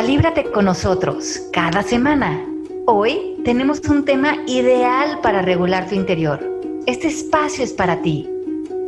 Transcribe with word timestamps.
Calíbrate 0.00 0.50
con 0.50 0.64
nosotros 0.64 1.42
cada 1.52 1.82
semana. 1.82 2.42
Hoy 2.86 3.36
tenemos 3.44 3.80
un 3.80 4.06
tema 4.06 4.34
ideal 4.46 5.20
para 5.20 5.42
regular 5.42 5.90
tu 5.90 5.94
interior. 5.94 6.40
Este 6.86 7.08
espacio 7.08 7.62
es 7.62 7.74
para 7.74 8.00
ti. 8.00 8.26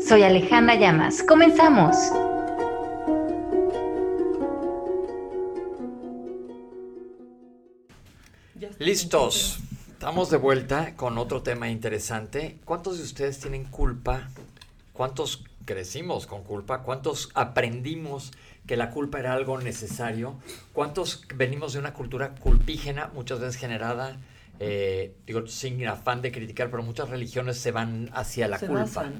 Soy 0.08 0.22
Alejandra 0.22 0.74
Llamas. 0.74 1.22
Comenzamos. 1.22 1.94
Listos. 8.78 9.58
Estamos 9.90 10.30
de 10.30 10.38
vuelta 10.38 10.96
con 10.96 11.18
otro 11.18 11.42
tema 11.42 11.68
interesante. 11.68 12.56
¿Cuántos 12.64 12.96
de 12.96 13.04
ustedes 13.04 13.38
tienen 13.38 13.64
culpa? 13.64 14.30
¿Cuántos 14.94 15.44
crecimos 15.66 16.26
con 16.26 16.42
culpa? 16.42 16.82
¿Cuántos 16.82 17.28
aprendimos 17.34 18.32
que 18.66 18.76
la 18.76 18.90
culpa 18.90 19.18
era 19.18 19.32
algo 19.32 19.58
necesario? 19.58 20.36
¿Cuántos 20.72 21.24
venimos 21.34 21.72
de 21.72 21.78
una 21.78 21.92
cultura 21.92 22.34
culpígena, 22.34 23.10
muchas 23.14 23.40
veces 23.40 23.56
generada, 23.56 24.18
eh, 24.60 25.14
digo, 25.26 25.46
sin 25.46 25.86
afán 25.86 26.22
de 26.22 26.30
criticar, 26.30 26.70
pero 26.70 26.82
muchas 26.82 27.08
religiones 27.08 27.58
se 27.58 27.72
van 27.72 28.10
hacia 28.12 28.48
la 28.48 28.58
culpa? 28.58 29.10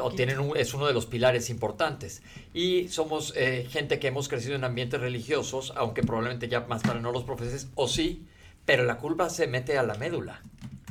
o, 0.00 0.10
tienen 0.12 0.38
es 0.56 0.74
uno 0.74 0.86
de 0.86 0.92
los 0.92 1.06
pilares 1.06 1.50
importantes. 1.50 2.22
Y 2.52 2.88
somos 2.88 3.32
eh, 3.36 3.66
gente 3.70 3.98
que 3.98 4.08
hemos 4.08 4.28
crecido 4.28 4.56
en 4.56 4.64
ambientes 4.64 5.00
religiosos, 5.00 5.72
aunque 5.76 6.02
probablemente 6.02 6.48
ya 6.48 6.60
más 6.60 6.82
tarde 6.82 7.00
no 7.00 7.12
los 7.12 7.24
profeses, 7.24 7.68
o 7.74 7.88
sí, 7.88 8.26
pero 8.64 8.84
la 8.84 8.98
culpa 8.98 9.30
se 9.30 9.46
mete 9.46 9.78
a 9.78 9.82
la 9.82 9.94
médula 9.94 10.42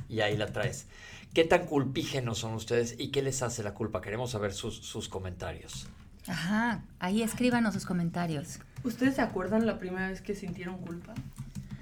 y 0.09 0.21
ahí 0.21 0.37
la 0.37 0.47
traes. 0.47 0.87
¿Qué 1.33 1.45
tan 1.45 1.65
culpígenos 1.65 2.39
son 2.39 2.53
ustedes 2.53 2.95
y 2.97 3.07
qué 3.07 3.21
les 3.21 3.41
hace 3.41 3.63
la 3.63 3.73
culpa? 3.73 4.01
Queremos 4.01 4.31
saber 4.31 4.53
sus, 4.53 5.07
comentarios. 5.07 5.87
Ajá, 6.27 6.81
ahí 6.99 7.23
escríbanos 7.23 7.73
sus 7.73 7.85
comentarios. 7.85 8.59
¿Ustedes 8.83 9.15
se 9.15 9.21
acuerdan 9.21 9.65
la 9.65 9.79
primera 9.79 10.09
vez 10.09 10.21
que 10.21 10.35
sintieron 10.35 10.77
culpa? 10.77 11.13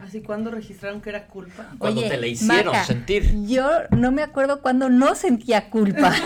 Así 0.01 0.21
cuando 0.21 0.49
registraron 0.49 1.01
que 1.01 1.09
era 1.09 1.27
culpa. 1.27 1.71
Cuando 1.77 2.01
te 2.01 2.15
la 2.15 2.27
hicieron 2.27 2.73
sentir. 2.85 3.45
Yo 3.45 3.69
no 3.91 4.13
me 4.13 4.23
acuerdo 4.23 4.61
cuando 4.61 4.89
no 4.89 5.13
sentía 5.13 5.69
culpa. 5.69 6.13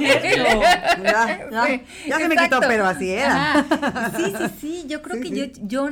ya, 0.00 1.48
ya, 2.06 2.18
se 2.18 2.28
me 2.28 2.36
quitó, 2.36 2.58
pero 2.60 2.86
así 2.86 3.10
era. 3.10 3.64
Sí, 4.16 4.24
sí, 4.36 4.44
sí. 4.60 4.84
Yo 4.88 5.00
creo 5.00 5.22
que 5.22 5.30
yo, 5.30 5.44
yo, 5.62 5.88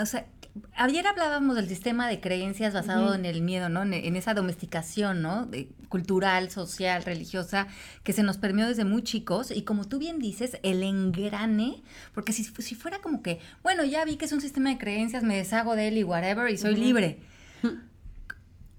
o 0.00 0.06
sea, 0.06 0.26
Ayer 0.74 1.06
hablábamos 1.06 1.56
del 1.56 1.68
sistema 1.68 2.08
de 2.08 2.20
creencias 2.20 2.74
basado 2.74 3.14
en 3.14 3.24
el 3.24 3.42
miedo, 3.42 3.68
¿no? 3.68 3.82
En, 3.82 4.16
esa 4.16 4.34
domesticación, 4.34 5.22
¿no? 5.22 5.48
cultural, 5.88 6.50
social, 6.50 7.02
religiosa, 7.02 7.66
que 8.02 8.12
se 8.12 8.22
nos 8.22 8.38
permeó 8.38 8.68
desde 8.68 8.84
muy 8.84 9.02
chicos. 9.02 9.50
Y 9.50 9.62
como 9.62 9.86
tú 9.86 9.98
bien 9.98 10.18
dices, 10.18 10.58
el 10.62 10.82
engrane, 10.82 11.82
porque 12.14 12.32
si, 12.32 12.44
si 12.44 12.74
fuera 12.74 12.98
como 13.00 13.22
que, 13.22 13.40
bueno, 13.62 13.84
ya 13.84 14.04
vi 14.04 14.16
que 14.16 14.26
es 14.26 14.32
un 14.32 14.40
sistema 14.40 14.70
de 14.70 14.78
creencias, 14.78 15.22
me 15.22 15.36
deshago 15.36 15.76
de 15.76 15.88
él 15.88 15.98
y 15.98 16.04
whatever, 16.04 16.50
y 16.50 16.58
soy 16.58 16.76
libre. 16.76 17.20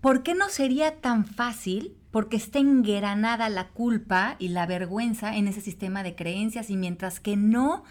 ¿Por 0.01 0.23
qué 0.23 0.33
no 0.33 0.49
sería 0.49 0.95
tan 0.95 1.25
fácil? 1.25 1.95
Porque 2.11 2.37
está 2.37 2.59
engranada 2.59 3.49
la 3.49 3.67
culpa 3.67 4.35
y 4.39 4.49
la 4.49 4.65
vergüenza 4.65 5.35
en 5.35 5.47
ese 5.47 5.61
sistema 5.61 6.03
de 6.03 6.15
creencias 6.15 6.69
y 6.69 6.77
mientras 6.77 7.19
que 7.19 7.35
no 7.35 7.83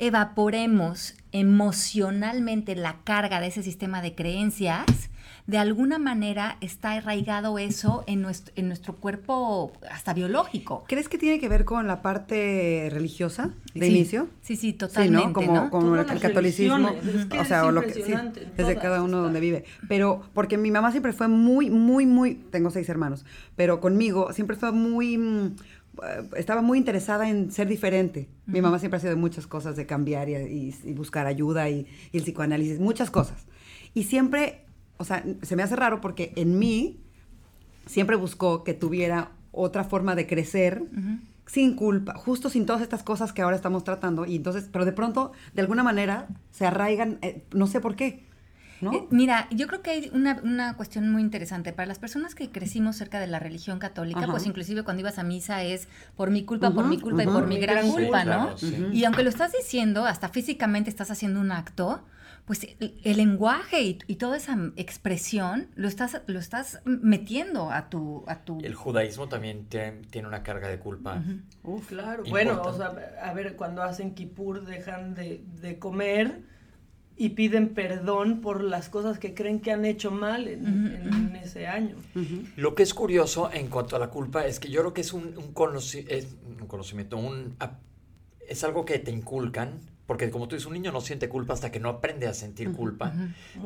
evaporemos 0.00 1.14
emocionalmente 1.30 2.74
la 2.74 2.96
carga 3.04 3.38
de 3.40 3.48
ese 3.48 3.62
sistema 3.62 4.02
de 4.02 4.14
creencias, 4.14 4.86
de 5.46 5.58
alguna 5.58 5.98
manera 5.98 6.56
está 6.60 6.92
arraigado 6.92 7.58
eso 7.58 8.04
en 8.06 8.22
nuestro, 8.22 8.52
en 8.56 8.68
nuestro 8.68 8.96
cuerpo 8.96 9.72
hasta 9.90 10.14
biológico. 10.14 10.84
¿Crees 10.88 11.08
que 11.08 11.18
tiene 11.18 11.38
que 11.38 11.48
ver 11.48 11.64
con 11.64 11.86
la 11.86 12.02
parte 12.02 12.88
religiosa 12.90 13.50
de 13.74 13.88
inicio? 13.88 14.28
Sí, 14.42 14.56
sí, 14.56 14.72
totalmente. 14.72 15.26
¿no? 15.26 15.32
Como, 15.32 15.70
como 15.70 15.96
el 15.96 16.20
catolicismo, 16.20 16.92
o 17.38 17.44
sea, 17.44 17.66
o 17.66 17.72
lo 17.72 17.82
que 17.82 17.92
sí, 17.92 18.14
desde 18.56 18.76
cada 18.76 19.02
uno 19.02 19.18
donde 19.18 19.40
vive. 19.40 19.64
Pero 19.88 20.22
porque 20.34 20.56
mi 20.56 20.70
mamá 20.70 20.92
siempre 20.92 21.12
fue 21.12 21.28
muy, 21.28 21.68
muy, 21.68 22.06
muy, 22.06 22.36
tengo 22.36 22.70
seis 22.70 22.88
hermanos, 22.88 23.24
pero 23.56 23.80
conmigo 23.80 24.32
siempre 24.32 24.56
fue 24.56 24.72
muy 24.72 25.18
estaba 26.36 26.62
muy 26.62 26.78
interesada 26.78 27.28
en 27.28 27.50
ser 27.50 27.68
diferente. 27.68 28.28
Mi 28.46 28.60
mamá 28.60 28.78
siempre 28.78 28.98
ha 28.98 29.00
sido 29.00 29.14
de 29.14 29.20
muchas 29.20 29.46
cosas, 29.46 29.76
de 29.76 29.86
cambiar 29.86 30.28
y, 30.28 30.74
buscar 30.94 31.26
ayuda 31.26 31.68
y, 31.68 31.86
el 32.12 32.22
psicoanálisis, 32.22 32.80
muchas 32.80 33.10
cosas. 33.10 33.46
Y 33.94 34.04
siempre, 34.04 34.64
o 34.98 35.04
sea, 35.04 35.24
se 35.42 35.56
me 35.56 35.62
hace 35.62 35.76
raro 35.76 36.00
porque 36.00 36.32
en 36.36 36.58
mí 36.58 37.00
siempre 37.86 38.16
buscó 38.16 38.64
que 38.64 38.74
tuviera 38.74 39.32
otra 39.52 39.84
forma 39.84 40.14
de 40.14 40.26
crecer. 40.26 40.82
Sin 41.46 41.74
culpa, 41.74 42.14
justo 42.14 42.48
sin 42.48 42.64
todas 42.64 42.80
estas 42.80 43.02
cosas 43.02 43.32
que 43.32 43.42
ahora 43.42 43.56
estamos 43.56 43.82
tratando, 43.82 44.24
y 44.24 44.36
entonces, 44.36 44.68
pero 44.70 44.84
de 44.84 44.92
pronto, 44.92 45.32
de 45.52 45.62
alguna 45.62 45.82
manera, 45.82 46.28
se 46.52 46.64
arraigan, 46.64 47.18
eh, 47.22 47.42
no 47.50 47.66
sé 47.66 47.80
por 47.80 47.96
qué, 47.96 48.29
eh, 48.82 49.06
mira, 49.10 49.48
yo 49.50 49.66
creo 49.66 49.82
que 49.82 49.90
hay 49.90 50.10
una, 50.12 50.74
cuestión 50.76 51.10
muy 51.10 51.22
interesante. 51.22 51.72
Para 51.72 51.86
las 51.86 51.98
personas 51.98 52.34
que 52.34 52.50
crecimos 52.50 52.96
cerca 52.96 53.20
de 53.20 53.26
la 53.26 53.38
religión 53.38 53.78
católica, 53.78 54.26
pues 54.26 54.46
inclusive 54.46 54.82
cuando 54.82 55.00
ibas 55.00 55.18
a 55.18 55.22
misa 55.22 55.62
es 55.62 55.88
por 56.16 56.30
mi 56.30 56.44
culpa, 56.44 56.70
por 56.70 56.86
mi 56.86 56.98
culpa 56.98 57.22
y 57.22 57.26
por 57.26 57.46
mi 57.46 57.58
gran 57.58 57.90
culpa, 57.90 58.24
¿no? 58.24 58.54
Y 58.92 59.04
aunque 59.04 59.22
lo 59.22 59.28
estás 59.28 59.52
diciendo, 59.52 60.04
hasta 60.04 60.28
físicamente 60.28 60.90
estás 60.90 61.10
haciendo 61.10 61.40
un 61.40 61.52
acto, 61.52 62.04
pues 62.44 62.66
el, 62.80 63.16
lenguaje 63.16 63.98
y, 64.06 64.16
toda 64.16 64.36
esa 64.36 64.56
expresión 64.76 65.68
lo 65.76 65.86
estás, 65.86 66.22
lo 66.26 66.38
estás 66.38 66.80
metiendo 66.84 67.70
a 67.70 67.88
tu, 67.88 68.24
a 68.26 68.40
tu... 68.40 68.58
El 68.62 68.74
judaísmo 68.74 69.28
también 69.28 69.66
tiene, 69.66 70.26
una 70.26 70.42
carga 70.42 70.68
de 70.68 70.78
culpa. 70.78 71.22
claro. 71.86 72.24
Bueno, 72.28 72.60
o 72.62 72.72
sea, 72.72 72.92
a 73.22 73.32
ver, 73.34 73.54
cuando 73.56 73.82
hacen 73.82 74.14
kipur 74.14 74.64
dejan 74.64 75.14
de, 75.14 75.44
de 75.60 75.78
comer 75.78 76.42
y 77.20 77.28
piden 77.28 77.74
perdón 77.74 78.40
por 78.40 78.64
las 78.64 78.88
cosas 78.88 79.18
que 79.18 79.34
creen 79.34 79.60
que 79.60 79.72
han 79.72 79.84
hecho 79.84 80.10
mal 80.10 80.48
en, 80.48 81.38
ese 81.44 81.66
año. 81.66 81.96
Lo 82.56 82.74
que 82.74 82.82
es 82.82 82.94
curioso 82.94 83.50
en 83.52 83.68
cuanto 83.68 83.94
a 83.94 83.98
la 83.98 84.08
culpa 84.08 84.46
es 84.46 84.58
que 84.58 84.70
yo 84.70 84.80
creo 84.80 84.94
que 84.94 85.02
es 85.02 85.12
un, 85.12 85.36
un, 85.36 85.52
conocimiento, 85.52 87.18
un, 87.18 87.58
es 88.48 88.64
algo 88.64 88.86
que 88.86 88.98
te 89.00 89.10
inculcan, 89.10 89.80
porque 90.06 90.30
como 90.30 90.48
tú 90.48 90.56
dices, 90.56 90.66
un 90.66 90.72
niño 90.72 90.92
no 90.92 91.02
siente 91.02 91.28
culpa 91.28 91.52
hasta 91.52 91.70
que 91.70 91.78
no 91.78 91.90
aprende 91.90 92.26
a 92.26 92.32
sentir 92.32 92.72
culpa, 92.72 93.12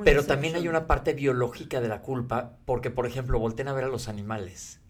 pero 0.02 0.24
también 0.24 0.56
hay 0.56 0.66
una 0.66 0.88
parte 0.88 1.14
biológica 1.14 1.80
de 1.80 1.86
la 1.86 2.02
culpa, 2.02 2.56
porque 2.64 2.90
por 2.90 3.06
ejemplo, 3.06 3.38
volten 3.38 3.68
a 3.68 3.72
ver 3.72 3.84
a 3.84 3.88
los 3.88 4.08
animales. 4.08 4.80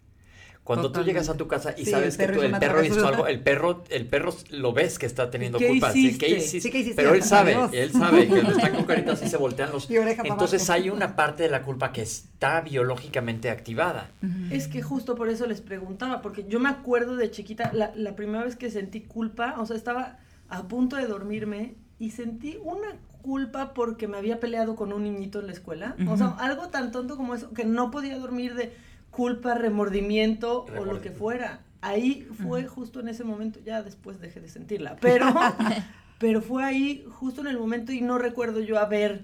Cuando 0.65 0.91
tú 0.91 1.03
llegas 1.03 1.29
a 1.29 1.37
tu 1.37 1.47
casa 1.47 1.75
y 1.77 1.85
sabes 1.85 2.17
que 2.17 2.23
el 2.23 2.57
perro 2.57 2.83
hizo 2.83 3.07
algo, 3.07 3.27
el 3.27 3.39
perro, 3.39 3.83
el 3.89 4.07
perro 4.07 4.35
lo 4.49 4.73
ves 4.73 4.97
que 4.97 5.05
está 5.05 5.29
teniendo 5.29 5.59
culpa. 5.59 5.91
Sí, 5.91 6.17
¿qué 6.17 6.37
hiciste? 6.37 6.93
Pero 6.95 7.13
él 7.13 7.21
sabe, 7.21 7.55
él 7.71 7.91
sabe 7.91 8.27
que 8.27 8.39
están 8.39 8.73
con 8.75 8.85
caritas 8.85 9.21
y 9.21 9.29
se 9.29 9.37
voltean 9.37 9.71
los. 9.71 9.87
Entonces 9.89 10.67
hay 10.71 10.89
una 10.89 11.15
parte 11.15 11.43
de 11.43 11.49
la 11.49 11.61
culpa 11.61 11.91
que 11.91 12.01
está 12.01 12.61
biológicamente 12.61 13.51
activada. 13.51 14.09
Es 14.49 14.67
que 14.67 14.81
justo 14.81 15.13
por 15.13 15.29
eso 15.29 15.45
les 15.45 15.61
preguntaba, 15.61 16.23
porque 16.23 16.45
yo 16.49 16.59
me 16.59 16.69
acuerdo 16.69 17.15
de 17.15 17.29
chiquita, 17.29 17.71
la, 17.71 17.91
la 17.95 18.15
primera 18.15 18.43
vez 18.43 18.55
que 18.55 18.71
sentí 18.71 19.01
culpa, 19.01 19.55
o 19.59 19.67
sea, 19.67 19.75
estaba 19.75 20.17
a 20.49 20.67
punto 20.67 20.95
de 20.95 21.05
dormirme 21.05 21.75
y 21.99 22.09
sentí 22.09 22.57
una 22.63 22.97
culpa 23.21 23.73
porque 23.73 24.07
me 24.07 24.17
había 24.17 24.39
peleado 24.39 24.75
con 24.75 24.93
un 24.93 25.03
niñito 25.03 25.39
en 25.39 25.47
la 25.47 25.53
escuela. 25.53 25.95
O 26.07 26.17
sea, 26.17 26.35
algo 26.39 26.69
tan 26.69 26.91
tonto 26.91 27.17
como 27.17 27.35
eso, 27.35 27.51
que 27.53 27.65
no 27.65 27.91
podía 27.91 28.17
dormir 28.17 28.55
de 28.55 28.73
culpa, 29.15 29.55
remordimiento, 29.55 30.65
o 30.77 30.83
lo 30.83 31.01
que 31.01 31.09
fuera. 31.09 31.61
Ahí 31.81 32.27
fue 32.43 32.65
justo 32.65 32.99
en 32.99 33.07
ese 33.07 33.23
momento, 33.23 33.59
ya 33.63 33.81
después 33.81 34.19
dejé 34.19 34.41
de 34.41 34.49
sentirla, 34.49 34.97
pero, 34.99 35.27
pero 36.19 36.41
fue 36.41 36.63
ahí 36.63 37.05
justo 37.09 37.41
en 37.41 37.47
el 37.47 37.57
momento 37.57 37.93
y 37.93 38.01
no 38.01 38.17
recuerdo 38.17 38.59
yo 38.59 38.77
haber 38.77 39.23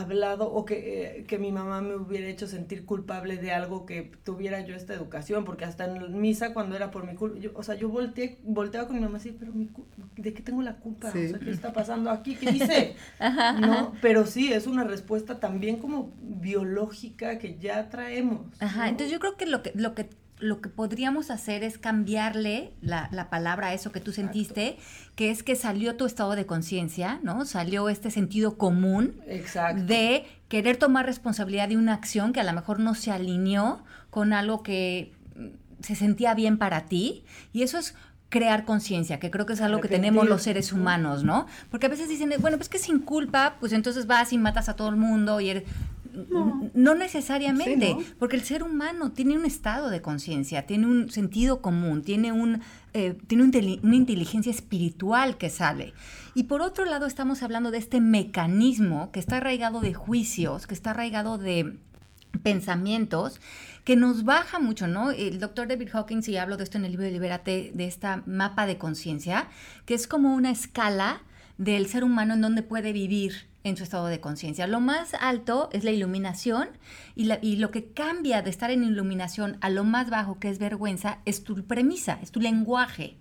hablado 0.00 0.52
o 0.52 0.64
que, 0.64 1.18
eh, 1.18 1.24
que, 1.24 1.38
mi 1.38 1.52
mamá 1.52 1.80
me 1.80 1.96
hubiera 1.96 2.26
hecho 2.26 2.46
sentir 2.46 2.84
culpable 2.84 3.36
de 3.36 3.52
algo 3.52 3.86
que 3.86 4.12
tuviera 4.24 4.60
yo 4.60 4.74
esta 4.74 4.94
educación, 4.94 5.44
porque 5.44 5.64
hasta 5.64 5.84
en 5.86 6.20
misa 6.20 6.52
cuando 6.52 6.76
era 6.76 6.90
por 6.90 7.06
mi 7.06 7.14
culpa, 7.14 7.38
o 7.54 7.62
sea, 7.62 7.74
yo 7.74 7.88
volteé, 7.88 8.38
volteaba 8.44 8.86
con 8.86 8.96
mi 8.96 9.02
mamá 9.02 9.18
así, 9.18 9.34
pero 9.38 9.52
¿de 10.16 10.34
qué 10.34 10.42
tengo 10.42 10.62
la 10.62 10.76
culpa? 10.76 11.08
O 11.08 11.12
sea, 11.12 11.38
¿qué 11.38 11.50
está 11.50 11.72
pasando 11.72 12.10
aquí? 12.10 12.34
¿Qué 12.34 12.50
hice? 12.50 12.96
¿No? 13.60 13.92
Pero 14.02 14.26
sí, 14.26 14.52
es 14.52 14.66
una 14.66 14.84
respuesta 14.84 15.40
también 15.40 15.78
como 15.78 16.12
biológica 16.20 17.38
que 17.38 17.58
ya 17.58 17.88
traemos. 17.88 18.46
Ajá, 18.60 18.88
entonces 18.88 19.12
yo 19.12 19.20
creo 19.20 19.36
que 19.36 19.46
lo 19.46 19.62
que, 19.62 19.72
lo 19.74 19.94
que 19.94 20.08
lo 20.38 20.60
que 20.60 20.68
podríamos 20.68 21.30
hacer 21.30 21.64
es 21.64 21.78
cambiarle 21.78 22.72
la, 22.82 23.08
palabra 23.30 23.68
a 23.68 23.74
eso 23.74 23.90
que 23.90 24.00
tú 24.00 24.12
sentiste, 24.12 24.76
que 25.14 25.30
es 25.30 25.42
que 25.42 25.56
salió 25.56 25.96
tu 25.96 26.04
estado 26.04 26.36
de 26.36 26.44
conciencia, 26.44 27.20
¿no? 27.22 27.46
Salió 27.46 27.88
este 27.88 28.10
sentido 28.10 28.58
común 28.58 29.20
de 29.86 30.26
querer 30.48 30.76
tomar 30.76 31.06
responsabilidad 31.06 31.68
de 31.68 31.76
una 31.76 31.94
acción 31.94 32.32
que 32.32 32.40
a 32.40 32.44
lo 32.44 32.52
mejor 32.52 32.80
no 32.80 32.94
se 32.94 33.10
alineó 33.10 33.82
con 34.10 34.32
algo 34.32 34.62
que 34.62 35.12
se 35.80 35.94
sentía 35.94 36.34
bien 36.34 36.58
para 36.58 36.86
ti. 36.86 37.24
Y 37.52 37.62
eso 37.62 37.78
es 37.78 37.94
crear 38.28 38.64
conciencia, 38.64 39.20
que 39.20 39.30
creo 39.30 39.46
que 39.46 39.52
es 39.52 39.60
algo 39.60 39.80
que 39.80 39.88
tenemos 39.88 40.28
los 40.28 40.42
seres 40.42 40.72
humanos, 40.72 41.22
¿no? 41.22 41.46
Porque 41.70 41.86
a 41.86 41.88
veces 41.88 42.08
dicen, 42.08 42.32
bueno, 42.40 42.56
pues 42.56 42.68
que 42.68 42.78
sin 42.78 42.98
culpa, 42.98 43.56
pues 43.60 43.72
entonces 43.72 44.06
vas 44.06 44.32
y 44.32 44.38
matas 44.38 44.68
a 44.68 44.74
todo 44.74 44.88
el 44.88 44.96
mundo 44.96 45.40
y 45.40 45.50
eres 45.50 45.64
No, 46.74 46.94
necesariamente, 46.94 47.96
porque 48.18 48.36
el 48.36 48.42
ser 48.42 48.62
humano 48.62 49.12
tiene 49.12 49.36
un 49.36 49.44
estado 49.44 49.90
de 49.90 50.00
conciencia, 50.00 50.66
tiene 50.66 50.86
un 50.86 51.10
sentido 51.10 51.60
común, 51.60 52.02
tiene, 52.02 52.32
un, 52.32 52.62
eh, 52.94 53.18
tiene 53.26 53.44
una 53.82 53.96
inteligencia 53.96 54.50
espiritual 54.50 55.36
que 55.36 55.50
sale. 55.50 55.92
Y 56.34 56.44
por 56.44 56.62
otro 56.62 56.84
lado 56.84 57.06
estamos 57.06 57.42
hablando 57.42 57.70
de 57.70 57.78
este 57.78 58.00
mecanismo 58.00 59.10
que 59.12 59.20
está 59.20 59.38
arraigado 59.38 59.80
de 59.80 59.94
juicios, 59.94 60.66
que 60.66 60.74
está 60.74 60.90
arraigado 60.90 61.38
de 61.38 61.78
pensamientos 62.42 63.40
que 63.84 63.96
nos 63.96 64.24
baja 64.24 64.58
mucho, 64.58 64.88
¿no? 64.88 65.12
El 65.12 65.38
doctor 65.38 65.68
David 65.68 65.90
Hawkins, 65.92 66.28
y 66.28 66.36
hablo 66.36 66.56
de 66.56 66.64
esto 66.64 66.76
en 66.76 66.84
el 66.84 66.90
libro 66.90 67.06
de 67.06 67.12
Libérate, 67.12 67.70
de 67.72 67.86
esta 67.86 68.22
mapa 68.26 68.66
de 68.66 68.78
conciencia, 68.78 69.48
que 69.84 69.94
es 69.94 70.08
como 70.08 70.34
una 70.34 70.50
escala 70.50 71.22
del 71.56 71.86
ser 71.86 72.02
humano 72.02 72.34
en 72.34 72.40
donde 72.40 72.62
puede 72.62 72.92
vivir 72.92 73.46
en 73.66 73.76
su 73.76 73.82
estado 73.82 74.06
de 74.06 74.20
conciencia. 74.20 74.68
Lo 74.68 74.80
más 74.80 75.14
alto 75.14 75.68
es 75.72 75.82
la 75.82 75.90
iluminación 75.90 76.68
y, 77.16 77.28
y, 77.42 77.56
lo 77.56 77.72
que 77.72 77.86
cambia 77.86 78.40
de 78.40 78.48
estar 78.48 78.70
en 78.70 78.84
iluminación 78.84 79.58
a 79.60 79.70
lo 79.70 79.82
más 79.82 80.08
bajo, 80.08 80.38
que 80.38 80.48
es 80.48 80.60
vergüenza, 80.60 81.18
es 81.24 81.42
tu 81.42 81.64
premisa, 81.64 82.20
es 82.22 82.30
tu 82.30 82.40
lenguaje. 82.40 83.16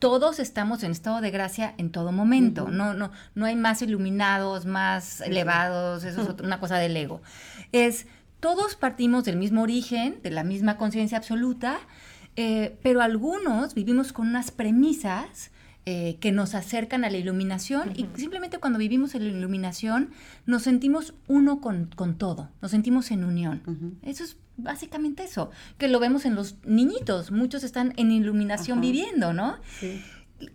Todos 0.00 0.40
estamos 0.40 0.82
en 0.82 0.90
estado 0.90 1.20
de 1.20 1.30
gracia 1.30 1.74
en 1.78 1.92
todo 1.92 2.10
momento. 2.10 2.68
no, 2.68 2.92
no, 2.92 3.12
no 3.36 3.46
hay 3.46 3.54
más 3.54 3.80
iluminados, 3.80 4.66
más 4.66 5.20
elevados, 5.20 6.02
eso 6.02 6.22
es 6.22 6.28
una 6.42 6.58
cosa 6.58 6.78
del 6.78 6.96
ego. 6.96 7.22
Es, 7.70 8.08
todos 8.40 8.74
partimos 8.74 9.24
del 9.24 9.36
mismo 9.36 9.62
origen, 9.62 10.18
de 10.24 10.30
la 10.30 10.42
misma 10.42 10.76
conciencia 10.76 11.18
absoluta, 11.18 11.78
eh, 12.34 12.76
pero 12.82 13.00
algunos 13.00 13.74
vivimos 13.74 14.12
con 14.12 14.26
unas 14.26 14.50
premisas 14.50 15.52
eh, 15.90 16.18
que 16.20 16.32
nos 16.32 16.54
acercan 16.54 17.02
a 17.06 17.08
la 17.08 17.16
iluminación 17.16 17.92
y 17.96 18.06
simplemente 18.14 18.58
cuando 18.58 18.78
vivimos 18.78 19.14
en 19.14 19.24
la 19.24 19.38
iluminación 19.38 20.10
nos 20.44 20.64
sentimos 20.64 21.14
uno 21.28 21.62
con, 21.62 21.88
todo, 22.18 22.50
nos 22.60 22.72
sentimos 22.72 23.10
en 23.10 23.24
unión. 23.24 23.96
Eso 24.02 24.22
es 24.22 24.36
básicamente 24.58 25.24
eso, 25.24 25.50
que 25.78 25.88
lo 25.88 25.98
vemos 25.98 26.26
en 26.26 26.34
los 26.34 26.56
niñitos, 26.66 27.30
muchos 27.30 27.64
están 27.64 27.94
en 27.96 28.10
iluminación 28.10 28.82
viviendo, 28.82 29.32
¿no? 29.32 29.56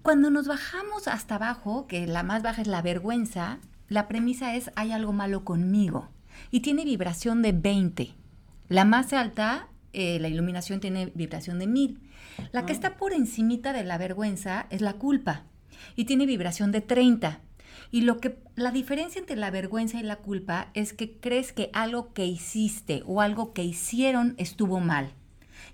Cuando 0.03 0.29
nos 0.29 0.45
bajamos 0.45 1.07
hasta 1.07 1.33
abajo, 1.33 1.87
que 1.87 2.05
la 2.05 2.21
más 2.21 2.43
baja 2.43 2.61
es 2.61 2.67
la 2.67 2.83
vergüenza, 2.83 3.57
la 3.89 4.07
premisa 4.07 4.55
es 4.55 4.69
hay 4.75 4.91
algo 4.91 5.13
malo 5.13 5.43
conmigo 5.43 6.09
y 6.51 6.59
tiene 6.59 6.85
vibración 6.85 7.41
de 7.41 7.53
20. 7.53 8.13
La 8.69 8.85
más 8.85 9.13
alta, 9.13 9.67
eh, 9.93 10.19
la 10.19 10.27
iluminación 10.27 10.79
tiene 10.79 11.11
vibración 11.15 11.57
de 11.57 11.65
1000. 11.65 12.02
La 12.51 12.65
que 12.65 12.71
ah. 12.71 12.75
está 12.75 12.97
por 12.97 13.13
encimita 13.13 13.73
de 13.73 13.83
la 13.83 13.97
vergüenza 13.97 14.67
es 14.69 14.81
la 14.81 14.93
culpa 14.93 15.43
y 15.95 16.05
tiene 16.05 16.25
vibración 16.25 16.71
de 16.71 16.81
30. 16.81 17.39
Y 17.91 18.01
lo 18.01 18.19
que 18.19 18.39
la 18.55 18.71
diferencia 18.71 19.19
entre 19.19 19.35
la 19.35 19.51
vergüenza 19.51 19.99
y 19.99 20.03
la 20.03 20.17
culpa 20.17 20.69
es 20.73 20.93
que 20.93 21.19
crees 21.19 21.53
que 21.53 21.69
algo 21.73 22.13
que 22.13 22.25
hiciste 22.25 23.03
o 23.05 23.21
algo 23.21 23.53
que 23.53 23.63
hicieron 23.63 24.35
estuvo 24.37 24.79
mal. 24.79 25.13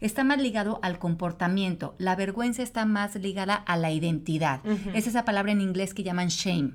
Está 0.02 0.24
más 0.24 0.40
ligado 0.40 0.80
al 0.82 1.00
comportamiento. 1.00 1.96
La 1.98 2.16
vergüenza 2.16 2.64
está 2.64 2.86
más 2.86 3.16
ligada 3.16 3.56
a 3.56 3.76
la 3.78 3.92
identidad. 3.92 4.62
Es 4.94 5.08
esa 5.08 5.26
palabra 5.26 5.52
en 5.52 5.62
inglés 5.62 5.94
que 5.94 6.04
llaman 6.04 6.30
shame. 6.30 6.74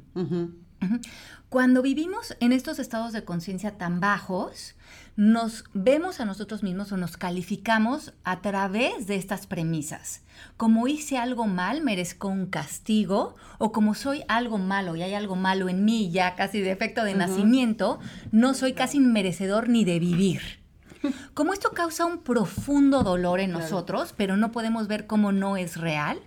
Cuando 1.49 1.83
vivimos 1.83 2.37
en 2.41 2.53
estos 2.53 2.79
estados 2.79 3.13
de 3.13 3.25
conciencia 3.25 3.79
tan 3.79 4.01
bajos, 4.01 4.75
nos 5.17 5.65
vemos 5.75 6.19
a 6.19 6.25
nosotros 6.25 6.63
mismos 6.63 6.91
o 6.91 6.97
nos 6.97 7.17
calificamos 7.17 8.13
a 8.25 8.41
través 8.41 9.07
de 9.07 9.17
estas 9.17 9.47
premisas. 9.47 10.23
Como 10.57 10.89
hice 10.89 11.19
algo 11.19 11.47
mal, 11.47 11.83
merezco 11.83 12.29
un 12.29 12.47
castigo, 12.47 13.37
o 13.59 13.71
como 13.71 13.95
soy 13.95 14.25
algo 14.29 14.59
malo 14.59 14.97
y 14.97 15.03
hay 15.03 15.15
algo 15.15 15.37
malo 15.37 15.69
en 15.69 15.85
mí, 15.85 16.11
ya 16.11 16.35
casi 16.35 16.61
de 16.61 16.73
efecto 16.73 17.05
de 17.05 17.15
nacimiento, 17.15 18.01
no 18.33 18.55
soy 18.55 18.73
casi 18.73 18.99
merecedor 18.99 19.69
ni 19.69 19.85
de 19.85 20.01
vivir. 20.01 20.65
Como 21.35 21.53
esto 21.53 21.73
causa 21.73 22.07
un 22.07 22.19
profundo 22.19 23.03
dolor 23.03 23.41
en 23.41 23.53
nosotros, 23.53 24.15
pero 24.17 24.37
no 24.37 24.53
podemos 24.53 24.89
ver 24.89 25.07
cómo 25.07 25.33
no 25.33 25.57
es 25.57 25.77
real, 25.77 26.19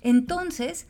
entonces 0.00 0.86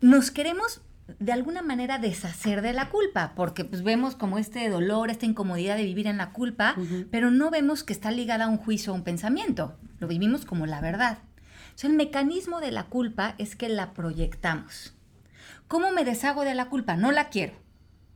nos 0.00 0.30
queremos 0.30 0.82
de 1.18 1.32
alguna 1.32 1.62
manera 1.62 1.98
deshacer 1.98 2.62
de 2.62 2.72
la 2.72 2.88
culpa, 2.88 3.32
porque 3.36 3.64
pues 3.64 3.82
vemos 3.82 4.16
como 4.16 4.38
este 4.38 4.68
dolor, 4.68 5.10
esta 5.10 5.26
incomodidad 5.26 5.76
de 5.76 5.84
vivir 5.84 6.06
en 6.06 6.16
la 6.16 6.30
culpa, 6.30 6.76
pero 7.10 7.30
no 7.30 7.50
vemos 7.50 7.84
que 7.84 7.92
está 7.92 8.10
ligada 8.10 8.44
a 8.44 8.48
un 8.48 8.58
juicio 8.58 8.92
o 8.92 8.96
un 8.96 9.04
pensamiento, 9.04 9.76
lo 9.98 10.08
vivimos 10.08 10.44
como 10.44 10.66
la 10.66 10.80
verdad. 10.80 11.18
el 11.82 11.92
mecanismo 11.92 12.60
de 12.60 12.72
la 12.72 12.84
culpa 12.84 13.34
es 13.38 13.56
que 13.56 13.68
la 13.68 13.92
proyectamos. 13.92 14.94
¿Cómo 15.68 15.92
me 15.92 16.04
deshago 16.04 16.42
de 16.42 16.54
la 16.54 16.68
culpa? 16.68 16.96
No 16.96 17.10
la 17.12 17.28
quiero 17.28 17.63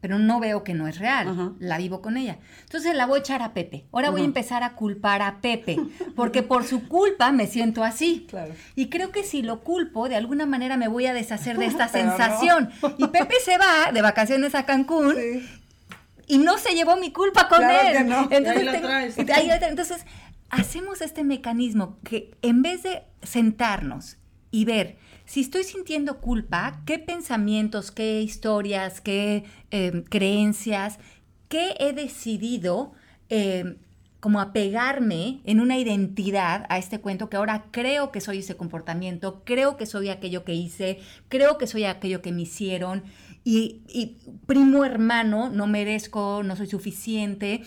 pero 0.01 0.19
no 0.19 0.39
veo 0.39 0.63
que 0.63 0.75
no 0.75 0.87
es 0.87 0.99
real, 0.99 1.55
la 1.59 1.79
vivo 1.79 2.01
con 2.01 2.17
ella. 2.17 2.39
Entonces 2.63 2.95
la 2.95 3.07
voy 3.07 3.19
a 3.19 3.21
echar 3.21 3.43
a 3.43 3.53
Pepe. 3.53 3.87
Ahora 3.93 4.11
voy 4.11 4.23
a 4.23 4.25
empezar 4.25 4.63
a 4.63 4.75
culpar 4.75 5.23
a 5.23 5.41
Pepe, 5.41 5.79
porque 6.15 6.43
por 6.43 6.65
su 6.65 6.87
culpa 6.89 7.33
me 7.33 7.47
siento 7.47 7.83
así. 7.83 8.27
Y 8.77 8.89
creo 8.89 9.11
que 9.11 9.25
si 9.25 9.43
lo 9.43 9.61
culpo, 9.61 10.09
de 10.09 10.17
alguna 10.17 10.47
manera 10.47 10.77
me 10.77 10.89
voy 10.89 11.07
a 11.07 11.13
deshacer 11.13 11.59
de 11.59 11.67
esta 11.67 11.89
sensación. 11.89 12.71
Y 12.97 13.09
Pepe 13.09 13.35
se 13.45 13.59
va 13.59 13.91
de 13.93 14.03
vacaciones 14.03 14.55
a 14.55 14.65
Cancún. 14.65 15.17
Y 16.27 16.39
no 16.39 16.59
se 16.59 16.75
llevó 16.75 16.97
mi 16.97 17.11
culpa 17.11 17.49
con 17.49 17.65
él. 17.65 17.97
Entonces, 17.97 19.63
entonces, 19.63 20.05
hacemos 20.51 21.01
este 21.01 21.25
mecanismo 21.25 21.99
que 22.05 22.37
en 22.43 22.63
vez 22.63 22.83
de 22.83 23.03
sentarnos 23.23 24.17
y 24.51 24.65
ver, 24.65 24.97
si 25.29 25.43
estoy 25.43 25.63
sintiendo 25.63 26.21
culpa, 26.21 26.81
¿qué 26.87 26.99
pensamientos, 26.99 27.91
qué 27.91 28.23
historias, 28.23 29.03
qué 29.03 29.45
em, 29.71 30.03
creencias, 30.03 30.99
qué 31.51 31.75
he 31.79 31.93
decidido 31.93 32.93
em, 33.29 33.77
como 34.21 34.41
apegarme 34.41 35.41
en 35.45 35.61
una 35.61 35.77
identidad 35.77 36.65
a 36.71 36.79
este 36.79 37.01
cuento 37.01 37.29
que 37.29 37.37
ahora 37.37 37.67
creo 37.71 38.11
que 38.11 38.23
soy 38.23 38.39
ese 38.39 38.57
comportamiento, 38.57 39.43
creo 39.45 39.77
que 39.77 39.85
soy 39.85 40.09
aquello 40.09 40.47
que 40.47 40.55
hice, 40.55 40.99
creo 41.29 41.59
que 41.59 41.67
soy 41.67 41.85
aquello 41.85 42.23
que 42.23 42.33
me 42.33 42.43
hicieron 42.43 43.05
y, 43.45 43.83
y 43.87 44.17
primo 44.47 44.83
hermano, 44.87 45.51
no 45.51 45.67
merezco, 45.67 46.43
no 46.43 46.57
soy 46.57 46.69
suficiente, 46.69 47.65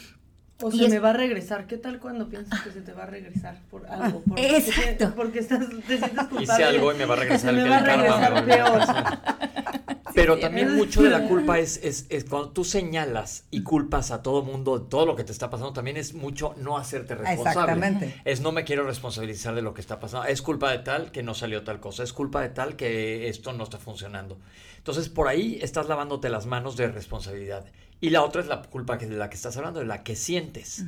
o 0.62 0.72
se 0.72 0.90
me 0.90 1.00
va 1.00 1.12
a 1.12 1.13
regresar. 1.13 1.68
¿Qué 1.68 1.78
tal 1.78 2.00
cuando 2.00 2.30
piensas 2.30 2.62
que 2.62 2.72
se 2.72 2.81
te 2.81 2.94
va 2.94 3.04
a 3.04 3.08
regresar 3.08 3.60
por 3.69 3.86
algo? 3.88 4.22
Porque, 4.22 4.58
Exacto. 4.58 5.13
Porque 5.16 5.40
estás, 5.40 5.68
te 5.88 5.98
sientes 5.98 6.28
culpable. 6.28 6.44
Hice 6.44 6.63
algo 6.63 6.94
y 6.94 6.98
me 6.98 7.06
va 7.06 7.16
a 7.16 7.18
regresar 7.18 7.50
el 7.54 7.63
me 7.63 7.69
va 7.69 7.78
a 7.78 7.81
regresar 7.81 8.46
peor. 8.46 8.81
Pero 10.13 10.40
también 10.40 10.75
mucho 10.75 11.02
de 11.02 11.10
la 11.10 11.28
culpa 11.28 11.60
es, 11.60 11.78
es, 11.84 12.06
es, 12.10 12.25
cuando 12.25 12.50
tú 12.50 12.63
señalas 12.63 13.46
y 13.52 13.63
culpas 13.63 14.12
a 14.12 14.22
todo 14.22 14.44
mundo, 14.44 14.81
todo 14.81 15.06
lo 15.06 15.16
que 15.16 15.24
te 15.24 15.31
está 15.31 15.50
pasando, 15.50 15.74
también 15.74 15.98
es 15.98 16.13
mucho 16.13 16.54
no 16.58 16.78
hacerte 16.78 17.16
responsable. 17.16 17.50
Exactamente. 17.50 18.22
Es 18.25 18.42
no 18.42 18.52
me 18.52 18.63
quiero 18.63 18.84
responsabilizar 18.84 19.56
de 19.56 19.62
lo 19.62 19.74
que 19.74 19.81
está 19.81 20.00
pasando. 20.00 20.28
Es 20.28 20.42
culpa 20.42 20.72
de 20.72 20.80
tal 20.80 21.12
que 21.12 21.24
no 21.24 21.34
salió 21.34 21.63
tal 21.63 21.80
cosa. 21.80 22.04
Es 22.04 22.13
culpa 22.13 22.42
de 22.42 22.50
tal 22.50 22.75
que 22.75 23.30
esto 23.30 23.54
no 23.54 23.63
está 23.63 23.78
funcionando. 23.78 24.40
Entonces, 24.78 25.10
por 25.10 25.28
ahí 25.28 25.60
estás 25.62 25.88
lavándote 25.88 26.30
las 26.30 26.46
manos 26.46 26.75
de 26.78 26.88
responsabilidad. 26.88 27.65
Y 28.00 28.10
la 28.10 28.24
otra 28.24 28.41
es 28.41 28.48
la 28.48 28.63
culpa 28.63 28.98
de 28.98 29.08
la 29.10 29.30
que 29.30 29.36
estás 29.36 29.56
hablando, 29.58 29.80
de 29.80 29.86
la 29.86 30.03
que 30.03 30.15
sientes. 30.15 30.84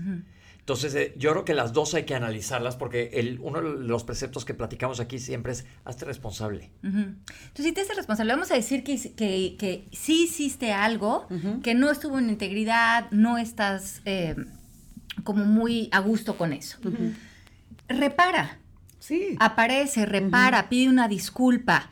Entonces, 0.63 0.95
eh, 0.95 1.13
yo 1.17 1.31
creo 1.31 1.43
que 1.43 1.53
las 1.53 1.73
dos 1.73 1.93
hay 1.93 2.05
que 2.05 2.15
analizarlas 2.15 2.77
porque 2.77 3.09
el, 3.15 3.37
uno 3.41 3.61
de 3.61 3.83
los 3.83 4.05
preceptos 4.05 4.45
que 4.45 4.53
platicamos 4.53 5.01
aquí 5.01 5.19
siempre 5.19 5.51
es 5.51 5.65
hazte 5.83 6.05
responsable. 6.05 6.71
Entonces, 6.83 7.65
si 7.65 7.71
te 7.73 7.81
haces 7.81 7.97
responsable, 7.97 8.31
vamos 8.31 8.49
a 8.49 8.55
decir 8.55 8.85
que, 8.85 8.97
que, 9.13 9.57
que 9.59 9.89
sí 9.91 10.23
hiciste 10.23 10.71
algo, 10.71 11.27
que 11.63 11.75
no 11.75 11.91
estuvo 11.91 12.17
en 12.17 12.29
integridad, 12.29 13.11
no 13.11 13.37
estás 13.37 14.01
eh, 14.05 14.37
como 15.25 15.43
muy 15.43 15.89
a 15.91 15.99
gusto 15.99 16.37
con 16.37 16.53
eso. 16.53 16.77
Repara. 17.89 18.59
Sí. 18.99 19.35
Aparece, 19.41 20.05
repara, 20.05 20.69
pide 20.69 20.87
una 20.87 21.09
disculpa 21.09 21.89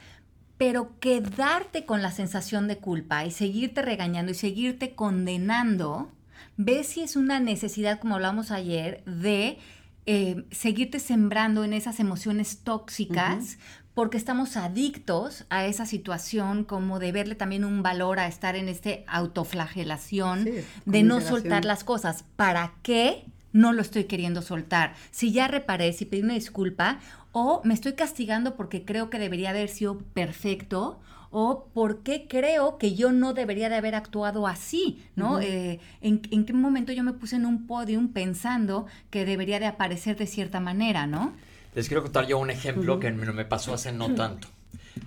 pero 0.61 0.99
quedarte 0.99 1.85
con 1.85 2.03
la 2.03 2.11
sensación 2.11 2.67
de 2.67 2.77
culpa 2.77 3.25
y 3.25 3.31
seguirte 3.31 3.81
regañando 3.81 4.31
y 4.31 4.35
seguirte 4.35 4.93
condenando, 4.93 6.11
ves 6.57 6.87
si 6.87 7.01
es 7.01 7.15
una 7.15 7.39
necesidad, 7.39 7.99
como 7.99 8.15
hablamos 8.15 8.51
ayer, 8.51 9.03
de 9.05 9.57
eh, 10.05 10.45
seguirte 10.51 10.99
sembrando 10.99 11.63
en 11.63 11.73
esas 11.73 11.99
emociones 11.99 12.59
tóxicas, 12.63 13.57
porque 13.93 14.17
estamos 14.17 14.57
adictos 14.57 15.45
a 15.49 15.65
esa 15.65 15.85
situación, 15.85 16.63
como 16.63 16.99
de 16.99 17.11
verle 17.11 17.35
también 17.35 17.65
un 17.65 17.83
valor 17.83 18.19
a 18.19 18.27
estar 18.27 18.55
en 18.55 18.69
este 18.69 19.03
autoflagelación, 19.07 20.47
de 20.85 21.03
no 21.03 21.21
soltar 21.21 21.65
las 21.65 21.83
cosas. 21.83 22.23
¿Para 22.35 22.73
qué? 22.83 23.25
no 23.53 23.73
lo 23.73 23.81
estoy 23.81 24.05
queriendo 24.05 24.41
soltar. 24.41 24.95
Si 25.11 25.31
ya 25.31 25.47
reparé, 25.47 25.93
si 25.93 26.05
pedí 26.05 26.21
una 26.21 26.35
disculpa, 26.35 26.99
o 27.31 27.61
me 27.63 27.73
estoy 27.73 27.93
castigando 27.93 28.55
porque 28.55 28.85
creo 28.85 29.09
que 29.09 29.19
debería 29.19 29.49
haber 29.51 29.69
sido 29.69 29.99
perfecto, 29.99 30.99
o 31.31 31.67
porque 31.73 32.27
creo 32.27 32.77
que 32.77 32.93
yo 32.93 33.11
no 33.11 33.33
debería 33.33 33.69
de 33.69 33.75
haber 33.75 33.95
actuado 33.95 34.47
así, 34.47 35.03
¿no? 35.15 35.39
Eh, 35.39 35.79
¿en, 36.01 36.19
qué 36.19 36.53
momento 36.53 36.91
yo 36.91 37.03
me 37.03 37.13
puse 37.13 37.37
en 37.37 37.45
un 37.45 37.65
podium 37.67 38.09
pensando 38.09 38.85
que 39.09 39.25
debería 39.25 39.59
de 39.59 39.65
aparecer 39.65 40.17
de 40.17 40.27
cierta 40.27 40.59
manera, 40.59 41.07
¿no? 41.07 41.33
Les 41.73 41.87
quiero 41.87 42.03
contar 42.03 42.27
yo 42.27 42.37
un 42.37 42.49
ejemplo 42.49 42.99
que 42.99 43.11
me 43.11 43.45
pasó 43.45 43.73
hace 43.73 43.93
no 43.93 44.13
tanto. 44.13 44.49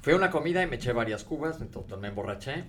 Fui 0.00 0.14
a 0.14 0.16
una 0.16 0.30
comida 0.30 0.62
y 0.62 0.66
me 0.66 0.76
eché 0.76 0.92
varias 0.92 1.24
cubas, 1.24 1.60
entonces 1.60 1.98
me 1.98 2.08
emborraché 2.08 2.64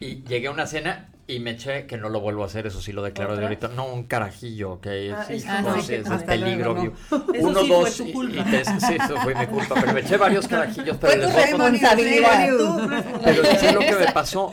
y 0.00 0.22
llegué 0.22 0.46
a 0.46 0.50
una 0.50 0.66
cena 0.66 1.10
y 1.28 1.40
me 1.40 1.52
eché, 1.52 1.86
que 1.86 1.96
no 1.96 2.08
lo 2.08 2.20
vuelvo 2.20 2.44
a 2.44 2.46
hacer, 2.46 2.66
eso 2.68 2.80
sí 2.80 2.92
lo 2.92 3.02
declaro 3.02 3.36
de 3.36 3.42
ahorita. 3.42 3.68
No, 3.68 3.86
un 3.86 4.04
carajillo, 4.04 4.80
que 4.80 5.12
Ah, 5.12 5.24
sí, 5.26 5.34
es 5.34 5.44
no, 5.46 5.62
como- 5.70 5.82
sí, 5.82 5.94
es 5.94 6.06
hasta 6.08 6.24
peligro. 6.26 6.74
luego, 6.74 6.94
Eso 7.34 7.48
Uno, 7.48 7.60
sí 7.62 7.68
dos, 7.68 8.00
y- 8.00 8.10
y 8.10 8.42
tres, 8.44 8.68
sí, 8.86 8.94
eso 8.94 9.16
fue 9.22 9.34
mi 9.34 9.46
culpa, 9.46 9.74
pero 9.80 9.92
me 9.92 10.00
eché 10.00 10.16
varios 10.16 10.46
carajillos, 10.46 10.96
pero 11.00 11.16
les. 11.16 11.30
Pero 13.24 13.44
sé 13.58 13.72
lo 13.72 13.80
que 13.80 13.94
me 13.96 14.12
pasó. 14.12 14.50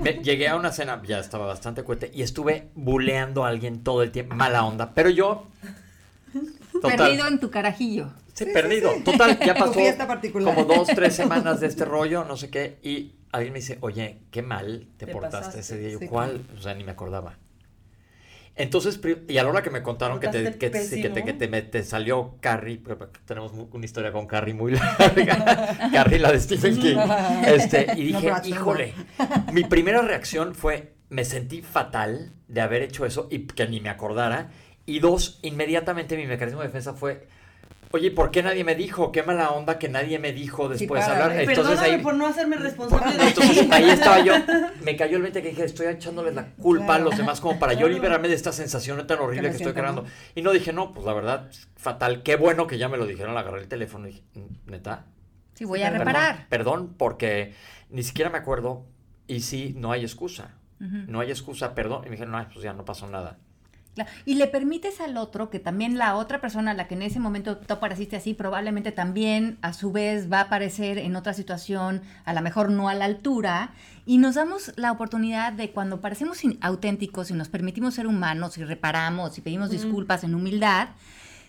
Me- 0.00 0.14
llegué 0.22 0.48
a 0.48 0.56
una 0.56 0.72
cena, 0.72 1.00
ya 1.06 1.18
estaba 1.18 1.46
bastante 1.46 1.82
cuete, 1.82 2.10
y 2.14 2.22
estuve 2.22 2.68
buleando 2.74 3.44
a 3.44 3.48
alguien 3.48 3.82
todo 3.82 4.02
el 4.02 4.10
tiempo, 4.10 4.34
mala 4.34 4.64
onda. 4.64 4.92
Pero 4.94 5.10
yo, 5.10 5.46
total, 6.72 6.96
Perdido 6.96 7.26
en 7.28 7.40
tu 7.40 7.50
carajillo. 7.50 8.10
Sí, 8.34 8.46
perdido. 8.46 8.92
Total, 9.04 9.38
ya 9.40 9.54
pasó 9.54 9.74
como 10.44 10.64
dos, 10.64 10.88
tres 10.88 11.14
semanas 11.14 11.60
de 11.60 11.66
este 11.66 11.84
rollo, 11.84 12.24
no 12.24 12.36
sé 12.36 12.48
qué, 12.48 12.78
y 12.82 13.12
alguien 13.32 13.52
me 13.52 13.58
dice, 13.60 13.78
oye, 13.80 14.20
qué 14.30 14.42
mal 14.42 14.88
te, 14.96 15.06
Te 15.06 15.12
portaste 15.12 15.38
pasaste, 15.38 15.60
ese 15.60 15.78
día. 15.78 15.90
Yo, 15.90 15.98
sí, 15.98 16.06
¿cuál? 16.06 16.42
O 16.56 16.60
sea, 16.60 16.74
ni 16.74 16.84
me 16.84 16.92
acordaba. 16.92 17.38
Entonces, 18.54 19.00
y 19.28 19.38
a 19.38 19.44
la 19.44 19.48
hora 19.48 19.62
que 19.62 19.70
me 19.70 19.82
contaron 19.82 20.20
que 20.20 20.28
te, 20.28 20.58
que, 20.58 20.68
te, 20.68 21.00
que 21.24 21.32
te, 21.32 21.48
me- 21.48 21.62
te 21.62 21.82
salió 21.84 22.36
Carrie, 22.40 22.82
tenemos 23.24 23.50
una 23.72 23.84
historia 23.84 24.12
con 24.12 24.26
Carrie 24.26 24.52
muy 24.52 24.72
larga, 24.72 25.90
Carrie, 25.92 26.18
la 26.18 26.30
de 26.32 26.38
Stephen 26.38 26.78
King, 26.78 26.98
este, 27.46 27.94
y 27.96 28.04
dije, 28.04 28.30
híjole, 28.44 28.92
mi 29.54 29.64
primera 29.64 30.02
reacción 30.02 30.54
fue, 30.54 30.92
me 31.08 31.24
sentí 31.24 31.62
fatal 31.62 32.34
de 32.46 32.60
haber 32.60 32.82
hecho 32.82 33.06
eso 33.06 33.26
y 33.30 33.46
que 33.46 33.66
ni 33.66 33.80
me 33.80 33.88
acordara, 33.88 34.50
y 34.84 34.98
dos, 34.98 35.38
inmediatamente 35.40 36.18
mi 36.18 36.26
mecanismo 36.26 36.60
de 36.60 36.66
defensa 36.66 36.92
fue, 36.92 37.26
oye, 37.92 38.10
¿por 38.10 38.30
qué 38.30 38.42
nadie 38.42 38.64
me 38.64 38.74
dijo? 38.74 39.12
Qué 39.12 39.22
mala 39.22 39.50
onda 39.50 39.78
que 39.78 39.88
nadie 39.88 40.18
me 40.18 40.32
dijo 40.32 40.68
después 40.68 41.04
de 41.04 41.10
párale. 41.10 41.22
hablar. 41.22 41.40
Entonces 41.40 41.64
Perdóname 41.64 41.96
ahí, 41.96 42.02
por 42.02 42.14
no 42.14 42.26
hacerme 42.26 42.56
responsable 42.56 43.16
de 43.16 43.28
entonces 43.28 43.70
ahí 43.70 43.90
estaba 43.90 44.20
yo, 44.20 44.34
me 44.82 44.96
cayó 44.96 45.16
el 45.16 45.22
20 45.22 45.42
que 45.42 45.48
dije, 45.50 45.64
estoy 45.64 45.86
echándoles 45.86 46.34
la 46.34 46.46
culpa 46.54 46.96
a 46.96 46.98
los 46.98 47.16
demás 47.16 47.40
como 47.40 47.58
para 47.58 47.74
yo 47.74 47.88
liberarme 47.88 48.28
de 48.28 48.34
esta 48.34 48.52
sensación 48.52 49.06
tan 49.06 49.18
horrible 49.18 49.50
que, 49.50 49.56
estoy 49.56 49.72
creando. 49.72 50.04
Y 50.34 50.42
no 50.42 50.52
dije, 50.52 50.72
no, 50.72 50.92
pues 50.92 51.06
la 51.06 51.14
verdad, 51.14 51.50
fatal, 51.76 52.22
qué 52.22 52.36
bueno 52.36 52.66
que 52.66 52.78
ya 52.78 52.88
me 52.88 52.96
lo 52.96 53.06
dijeron, 53.06 53.36
agarré 53.36 53.60
el 53.60 53.68
teléfono 53.68 54.08
y 54.08 54.12
dije, 54.12 54.24
neta. 54.66 55.06
Sí, 55.54 55.64
voy 55.64 55.82
a 55.82 55.90
Perdón, 55.90 55.98
reparar. 56.06 56.46
Perdón, 56.48 56.94
porque 56.96 57.54
ni 57.90 58.02
siquiera 58.02 58.30
me 58.30 58.38
acuerdo 58.38 58.86
y 59.26 59.40
sí, 59.40 59.74
no 59.76 59.92
hay 59.92 60.02
excusa. 60.02 60.56
No 60.78 61.20
hay 61.20 61.30
excusa, 61.30 61.76
perdón. 61.76 62.02
Y 62.02 62.06
me 62.06 62.16
dijeron, 62.16 62.32
no, 62.32 62.48
pues 62.48 62.64
ya 62.64 62.72
no 62.72 62.84
pasó 62.84 63.06
nada. 63.06 63.38
Y 64.24 64.36
le 64.36 64.46
permites 64.46 65.00
al 65.00 65.18
otro 65.18 65.50
que 65.50 65.58
también 65.58 65.98
la 65.98 66.16
otra 66.16 66.40
persona 66.40 66.70
a 66.70 66.74
la 66.74 66.88
que 66.88 66.94
en 66.94 67.02
ese 67.02 67.20
momento 67.20 67.58
tú 67.58 67.74
apareciste 67.74 68.16
así, 68.16 68.32
probablemente 68.32 68.90
también 68.90 69.58
a 69.60 69.74
su 69.74 69.92
vez 69.92 70.32
va 70.32 70.38
a 70.38 70.42
aparecer 70.44 70.96
en 70.96 71.14
otra 71.14 71.34
situación, 71.34 72.00
a 72.24 72.32
lo 72.32 72.40
mejor 72.40 72.70
no 72.70 72.88
a 72.88 72.94
la 72.94 73.04
altura, 73.04 73.72
y 74.06 74.16
nos 74.16 74.36
damos 74.36 74.72
la 74.76 74.92
oportunidad 74.92 75.52
de 75.52 75.70
cuando 75.70 76.00
parecemos 76.00 76.38
auténticos 76.62 77.30
y 77.30 77.34
nos 77.34 77.50
permitimos 77.50 77.94
ser 77.94 78.06
humanos 78.06 78.56
y 78.56 78.64
reparamos 78.64 79.36
y 79.36 79.42
pedimos 79.42 79.70
disculpas 79.70 80.24
en 80.24 80.34
humildad, 80.34 80.88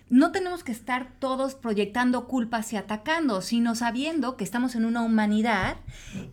no 0.10 0.32
tenemos 0.32 0.64
que 0.64 0.72
estar 0.72 1.12
todos 1.20 1.56
proyectando 1.56 2.28
culpas 2.28 2.72
y 2.74 2.78
atacando, 2.78 3.42
sino 3.42 3.74
sabiendo 3.74 4.38
que 4.38 4.44
estamos 4.44 4.76
en 4.76 4.86
una 4.86 5.02
humanidad 5.02 5.78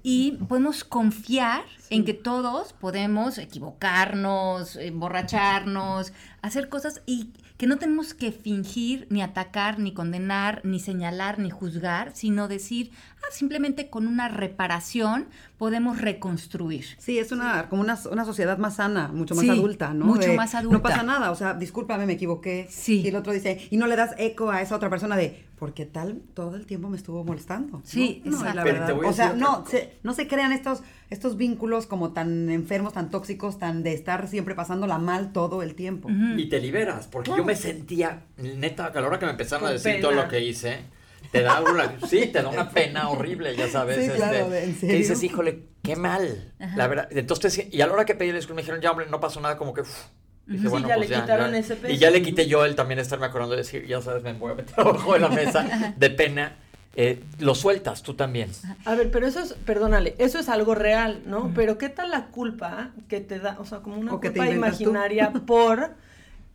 y 0.03 0.33
podemos 0.49 0.85
confiar 0.85 1.63
en 1.89 2.05
que 2.05 2.15
todos 2.15 2.73
podemos 2.73 3.39
equivocarnos, 3.39 4.77
emborracharnos, 4.77 6.13
hacer 6.43 6.69
cosas 6.69 7.03
y 7.07 7.33
que 7.57 7.67
no 7.67 7.79
tenemos 7.79 8.15
que 8.15 8.33
fingir, 8.33 9.07
ni 9.11 9.21
atacar, 9.21 9.79
ni 9.79 9.93
condenar, 9.93 10.63
ni 10.65 10.81
señalar, 10.81 11.39
ni 11.39 11.51
juzgar, 11.51 12.13
sino 12.15 12.49
decir, 12.49 12.91
ah, 13.19 13.31
simplemente 13.33 13.91
con 13.91 14.07
una 14.07 14.29
reparación 14.29 15.29
podemos 15.61 16.01
reconstruir. 16.01 16.87
Sí, 16.97 17.19
es 17.19 17.33
una 17.33 17.69
como 17.69 17.83
una, 17.83 17.99
una 18.11 18.25
sociedad 18.25 18.57
más 18.57 18.77
sana, 18.77 19.09
mucho 19.09 19.35
más 19.35 19.45
Sí, 19.45 19.51
adulta, 19.51 19.93
¿no? 19.93 20.07
mucho 20.07 20.31
De, 20.31 20.35
más 20.35 20.55
adulta. 20.55 20.79
No 20.79 20.83
pasa 20.83 21.03
nada, 21.03 21.31
o 21.31 21.35
sea, 21.35 21.53
discúlpame, 21.53 22.07
me 22.07 22.15
equivoqué. 22.15 22.67
Sí. 22.71 23.03
Y 23.03 23.09
el 23.09 23.17
otro 23.17 23.31
dice, 23.35 23.69
y 23.69 23.77
no 23.77 23.87
le 23.87 23.95
das 23.95 24.15
eco 24.17 24.51
a 24.51 24.63
esa 24.63 24.75
otra 24.75 24.89
persona 24.89 25.19
de, 25.19 25.45
porque 25.59 25.85
tal 25.85 26.23
todo 26.33 26.57
el 26.57 26.65
tiempo 26.65 26.89
me 26.89 26.97
estuvo 26.97 27.25
molestando. 27.25 27.83
Sí, 27.85 28.23
¿no? 28.25 28.39
Exacto. 28.39 28.57
la 28.57 28.63
Pero 28.63 28.75
te 28.75 28.81
verdad, 28.81 28.95
voy 28.97 29.07
a 29.07 29.11
o 29.11 29.13
sea, 29.13 29.35
no 29.35 29.67
se, 29.67 29.99
no 30.03 30.15
se 30.15 30.27
crean 30.27 30.53
estos, 30.53 30.81
estos 31.11 31.37
vínculos 31.37 31.87
como 31.87 32.15
tan 32.15 32.49
enfermos, 32.49 32.95
tan 32.95 33.11
tóxicos, 33.11 33.59
tan 33.59 33.83
de 33.83 33.93
estar 33.93 34.29
siempre 34.29 34.55
pasándola 34.55 34.97
mal 34.97 35.35
todo 35.35 35.63
el 35.63 35.75
tiempo. 35.75 36.09
Y 36.39 36.49
te 36.49 36.59
liberas, 36.59 37.07
porque 37.07 37.33
yo 37.37 37.45
me 37.45 37.55
sentía, 37.55 38.23
neta, 38.39 38.87
a 38.87 38.99
la 38.99 39.07
hora 39.07 39.19
que 39.19 39.27
me 39.27 39.33
empezaron 39.33 39.69
a 39.69 39.73
decir 39.73 39.93
pena. 39.97 40.01
todo 40.01 40.13
lo 40.13 40.27
que 40.27 40.41
hice, 40.41 40.85
te 41.33 41.43
da 41.43 41.61
una, 41.61 41.99
sí, 42.09 42.27
te 42.27 42.43
da 42.43 42.49
una 42.49 42.71
pena 42.71 43.09
horrible, 43.09 43.55
ya 43.57 43.69
sabes. 43.69 43.97
Sí, 43.97 44.03
este, 44.03 44.17
claro, 44.17 44.53
¿en 44.55 44.75
que 44.75 44.81
serio? 44.81 44.97
dices, 44.97 45.23
híjole, 45.23 45.63
qué 45.83 45.97
mal. 45.97 46.53
La 46.77 46.87
verdad, 46.89 47.09
entonces, 47.11 47.67
y 47.71 47.81
a 47.81 47.87
la 47.87 47.93
hora 47.93 48.05
que 48.05 48.15
pedí 48.15 48.31
el 48.31 48.37
disculpa 48.37 48.57
me 48.57 48.63
dijeron, 48.63 48.81
ya 48.81 48.91
hombre, 48.91 49.07
no 49.11 49.21
pasó 49.21 49.41
nada, 49.41 49.57
como 49.57 49.73
que, 49.73 49.83
uf, 49.83 50.05
dije, 50.47 50.65
Sí, 50.65 50.69
bueno, 50.69 50.89
ya 50.89 50.97
pues 50.97 51.11
le 51.11 51.17
quitaron 51.21 51.55
ese 51.55 51.77
peso. 51.77 51.93
Y 51.95 51.99
ya 51.99 52.11
le 52.11 52.23
quité 52.23 52.47
yo 52.47 52.65
el 52.65 52.75
también 52.75 52.99
estarme 52.99 53.27
acordando 53.27 53.55
de 53.55 53.63
decir, 53.63 53.87
ya 53.87 54.01
sabes, 54.01 54.23
me 54.23 54.33
voy 54.33 54.53
a 54.53 54.55
meter 54.57 54.75
abajo 54.81 55.13
de 55.15 55.21
la 55.21 55.29
mesa 55.29 55.95
de 55.97 56.11
pena. 56.11 56.57
Eh, 56.97 57.23
lo 57.39 57.55
sueltas 57.55 58.03
tú 58.03 58.15
también. 58.15 58.51
A 58.85 58.97
ver, 58.97 59.13
pero 59.13 59.25
eso 59.25 59.39
es, 59.39 59.53
perdónale, 59.53 60.17
eso 60.19 60.41
es 60.41 60.49
algo 60.49 60.75
real, 60.75 61.23
¿no? 61.25 61.53
Pero 61.55 61.79
¿qué 61.79 61.89
tal 61.89 62.11
la 62.11 62.27
culpa 62.27 62.91
que 63.09 63.21
te 63.21 63.39
da, 63.39 63.57
o 63.61 63.65
sea, 63.65 63.79
como 63.79 63.97
una 63.97 64.13
O 64.13 64.21
que 64.21 64.31
culpa 64.31 64.47
tú. 64.47 64.53
imaginaria 64.53 65.31
por, 65.47 65.91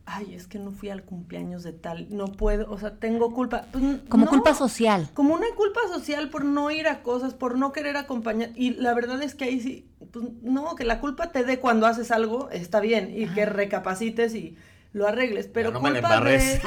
ay, 0.06 0.34
es 0.34 0.46
que 0.46 0.58
no 0.58 0.70
fui 0.70 0.88
al 0.88 1.02
cumpleaños 1.02 1.64
de 1.64 1.72
tal, 1.72 2.06
no 2.10 2.26
puedo, 2.26 2.70
o 2.70 2.78
sea, 2.78 2.94
tengo 2.94 3.32
culpa. 3.34 3.66
Pues, 3.72 3.84
Como 4.08 4.24
no, 4.24 4.30
culpa 4.30 4.54
social. 4.54 5.10
Como 5.14 5.34
una 5.34 5.48
culpa 5.56 5.80
social 5.92 6.30
por 6.30 6.44
no 6.44 6.70
ir 6.70 6.86
a 6.86 7.02
cosas, 7.02 7.34
por 7.34 7.58
no 7.58 7.72
querer 7.72 7.96
acompañar. 7.96 8.50
Y 8.54 8.70
la 8.74 8.94
verdad 8.94 9.20
es 9.22 9.34
que 9.34 9.44
ahí 9.44 9.60
sí, 9.60 9.90
pues 10.12 10.26
no, 10.42 10.76
que 10.76 10.84
la 10.84 11.00
culpa 11.00 11.32
te 11.32 11.44
dé 11.44 11.58
cuando 11.58 11.86
haces 11.86 12.12
algo, 12.12 12.48
está 12.50 12.80
bien, 12.80 13.12
y 13.14 13.26
que 13.26 13.46
recapacites 13.46 14.34
y 14.34 14.56
lo 14.96 15.06
arregles. 15.06 15.46
Pero 15.52 15.70
no 15.70 15.80
me 15.80 15.92
culpa 15.92 16.20
de... 16.20 16.34
embarres. 16.34 16.60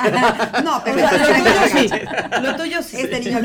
no, 0.63 0.77
O 0.81 0.83
pero 0.83 1.01
lo 1.01 1.17
tuyo 1.17 1.67
sí, 1.71 1.89
lo 2.43 2.55
tuyo 2.55 2.83
sí. 2.83 2.97
Este 2.97 3.19
niño. 3.21 3.41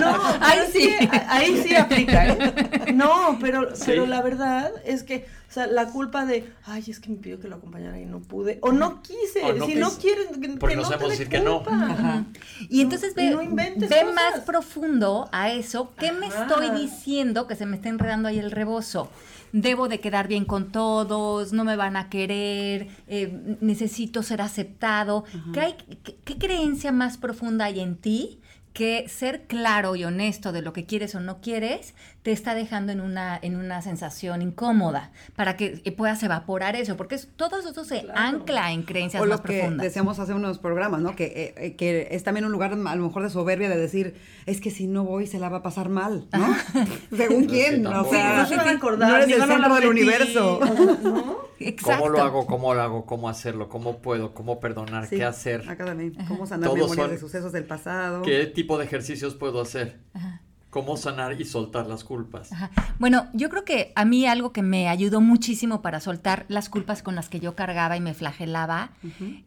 No, 0.00 0.16
Ahí 0.40 0.60
sí. 0.72 0.94
ahí 1.28 1.62
sí 1.62 1.76
aplica, 1.76 2.26
¿eh? 2.26 2.92
No, 2.94 3.36
pero, 3.38 3.68
pero 3.84 4.06
la 4.06 4.22
verdad 4.22 4.72
es 4.86 5.02
que, 5.02 5.26
o 5.50 5.52
sea, 5.52 5.66
la 5.66 5.88
culpa 5.88 6.24
de, 6.24 6.50
ay, 6.64 6.84
es 6.88 7.00
que 7.00 7.10
me 7.10 7.16
pidió 7.16 7.38
que 7.38 7.48
lo 7.48 7.56
acompañara 7.56 8.00
y 8.00 8.06
no 8.06 8.20
pude, 8.20 8.58
o 8.62 8.72
no 8.72 9.02
quise, 9.02 9.42
O 9.42 9.52
no 9.52 9.66
si 9.66 9.74
no 9.74 9.98
que 9.98 10.56
Porque 10.58 10.74
no 10.76 10.82
no 10.82 10.88
sabemos 10.88 11.10
decir 11.10 11.28
que 11.28 11.40
no. 11.40 11.62
Ajá. 11.66 12.24
Y 12.70 12.80
entonces 12.80 13.14
ve, 13.14 13.30
no 13.30 13.40
ve 13.54 13.74
cosas. 13.74 14.14
más 14.14 14.40
profundo 14.46 15.28
a 15.32 15.50
eso. 15.50 15.92
¿Qué 15.98 16.12
me 16.12 16.28
estoy 16.28 16.70
diciendo 16.70 17.46
que 17.46 17.56
se 17.56 17.66
me 17.66 17.76
está 17.76 17.90
enredando 17.90 18.28
ahí 18.28 18.38
el 18.38 18.50
rebozo? 18.50 19.10
Debo 19.52 19.88
de 19.88 20.00
quedar 20.00 20.28
bien 20.28 20.44
con 20.44 20.72
todos, 20.72 21.52
no 21.52 21.64
me 21.64 21.76
van 21.76 21.96
a 21.96 22.08
querer, 22.08 22.88
eh, 23.06 23.56
necesito 23.60 24.22
ser 24.22 24.40
aceptado. 24.42 25.24
¿Qué, 25.52 25.60
hay, 25.60 25.74
qué, 26.02 26.16
qué 26.24 26.38
creencia 26.38 26.92
más 26.92 27.16
profunda 27.16 27.66
hay 27.66 27.80
en 27.80 27.96
ti 27.96 28.40
que 28.76 29.08
ser 29.08 29.46
claro 29.46 29.96
y 29.96 30.04
honesto 30.04 30.52
de 30.52 30.60
lo 30.60 30.74
que 30.74 30.84
quieres 30.84 31.14
o 31.14 31.20
no 31.20 31.40
quieres 31.40 31.94
te 32.26 32.32
está 32.32 32.56
dejando 32.56 32.90
en 32.90 33.00
una, 33.00 33.38
en 33.40 33.54
una 33.54 33.82
sensación 33.82 34.42
incómoda 34.42 35.12
para 35.36 35.56
que 35.56 35.80
eh, 35.84 35.92
puedas 35.92 36.20
evaporar 36.24 36.74
eso? 36.74 36.96
Porque 36.96 37.14
es- 37.14 37.28
todo 37.36 37.60
eso 37.60 37.84
se 37.84 38.00
Claro. 38.02 38.18
ancla 38.18 38.72
en 38.72 38.82
creencias 38.82 39.22
O 39.22 39.26
más 39.26 39.36
lo 39.38 39.42
que 39.44 39.58
profundas. 39.60 39.84
decíamos 39.84 40.18
hace 40.18 40.34
unos 40.34 40.58
programas, 40.58 41.00
¿no? 41.00 41.14
Que, 41.14 41.26
eh, 41.26 41.54
eh, 41.56 41.76
que 41.76 42.08
es 42.10 42.24
también 42.24 42.44
un 42.44 42.50
lugar 42.50 42.72
a 42.72 42.96
lo 42.96 43.04
mejor 43.04 43.22
de 43.22 43.30
soberbia 43.30 43.68
de 43.68 43.76
decir, 43.76 44.16
es 44.46 44.60
que 44.60 44.72
si 44.72 44.88
no 44.88 45.04
voy 45.04 45.28
se 45.28 45.38
la 45.38 45.50
va 45.50 45.58
a 45.58 45.62
pasar 45.62 45.88
mal, 45.88 46.26
¿no? 46.32 46.48
Según 47.16 47.44
quién, 47.44 47.86
o 47.86 47.90
tampoco. 47.90 48.14
sea, 48.16 48.36
no 48.38 48.46
se 48.48 48.56
van 48.56 48.68
a 48.68 48.72
acordar, 48.72 49.08
no 49.08 49.16
eres 49.18 49.28
el 49.36 49.42
centro 49.44 49.74
del 49.76 49.86
universo. 49.88 50.58
o. 51.04 51.46
Exacto. 51.60 52.02
¿Cómo 52.02 52.08
lo 52.12 52.22
hago? 52.22 52.46
¿Cómo 52.46 52.74
lo 52.74 52.82
hago? 52.82 53.06
¿Cómo 53.06 53.28
hacerlo? 53.28 53.68
¿Cómo 53.68 53.98
puedo? 53.98 54.34
¿Cómo 54.34 54.58
perdonar? 54.58 55.06
Sí, 55.06 55.16
¿Qué 55.16 55.24
hacer? 55.24 55.62
Acá 55.70 55.84
también, 55.84 56.12
cómo 56.26 56.44
sanar 56.44 56.68
Todos 56.70 56.80
memorias 56.90 57.04
son- 57.06 57.10
de 57.12 57.18
sucesos 57.18 57.52
del 57.52 57.64
pasado. 57.66 58.22
¿Qué 58.22 58.46
tipo 58.46 58.76
de 58.78 58.84
ejercicios 58.84 59.36
puedo 59.36 59.60
hacer? 59.60 60.00
Ajá. 60.12 60.42
¿Cómo 60.76 60.98
sanar 60.98 61.40
y 61.40 61.46
soltar 61.46 61.86
las 61.86 62.04
culpas? 62.04 62.52
Ajá. 62.52 62.70
Bueno, 62.98 63.28
yo 63.32 63.48
creo 63.48 63.64
que 63.64 63.94
a 63.96 64.04
mí 64.04 64.26
algo 64.26 64.52
que 64.52 64.60
me 64.60 64.90
ayudó 64.90 65.22
muchísimo 65.22 65.80
para 65.80 66.00
soltar 66.00 66.44
las 66.48 66.68
culpas 66.68 67.02
con 67.02 67.14
las 67.14 67.30
que 67.30 67.40
yo 67.40 67.54
cargaba 67.54 67.96
y 67.96 68.02
me 68.02 68.12
flagelaba 68.12 68.90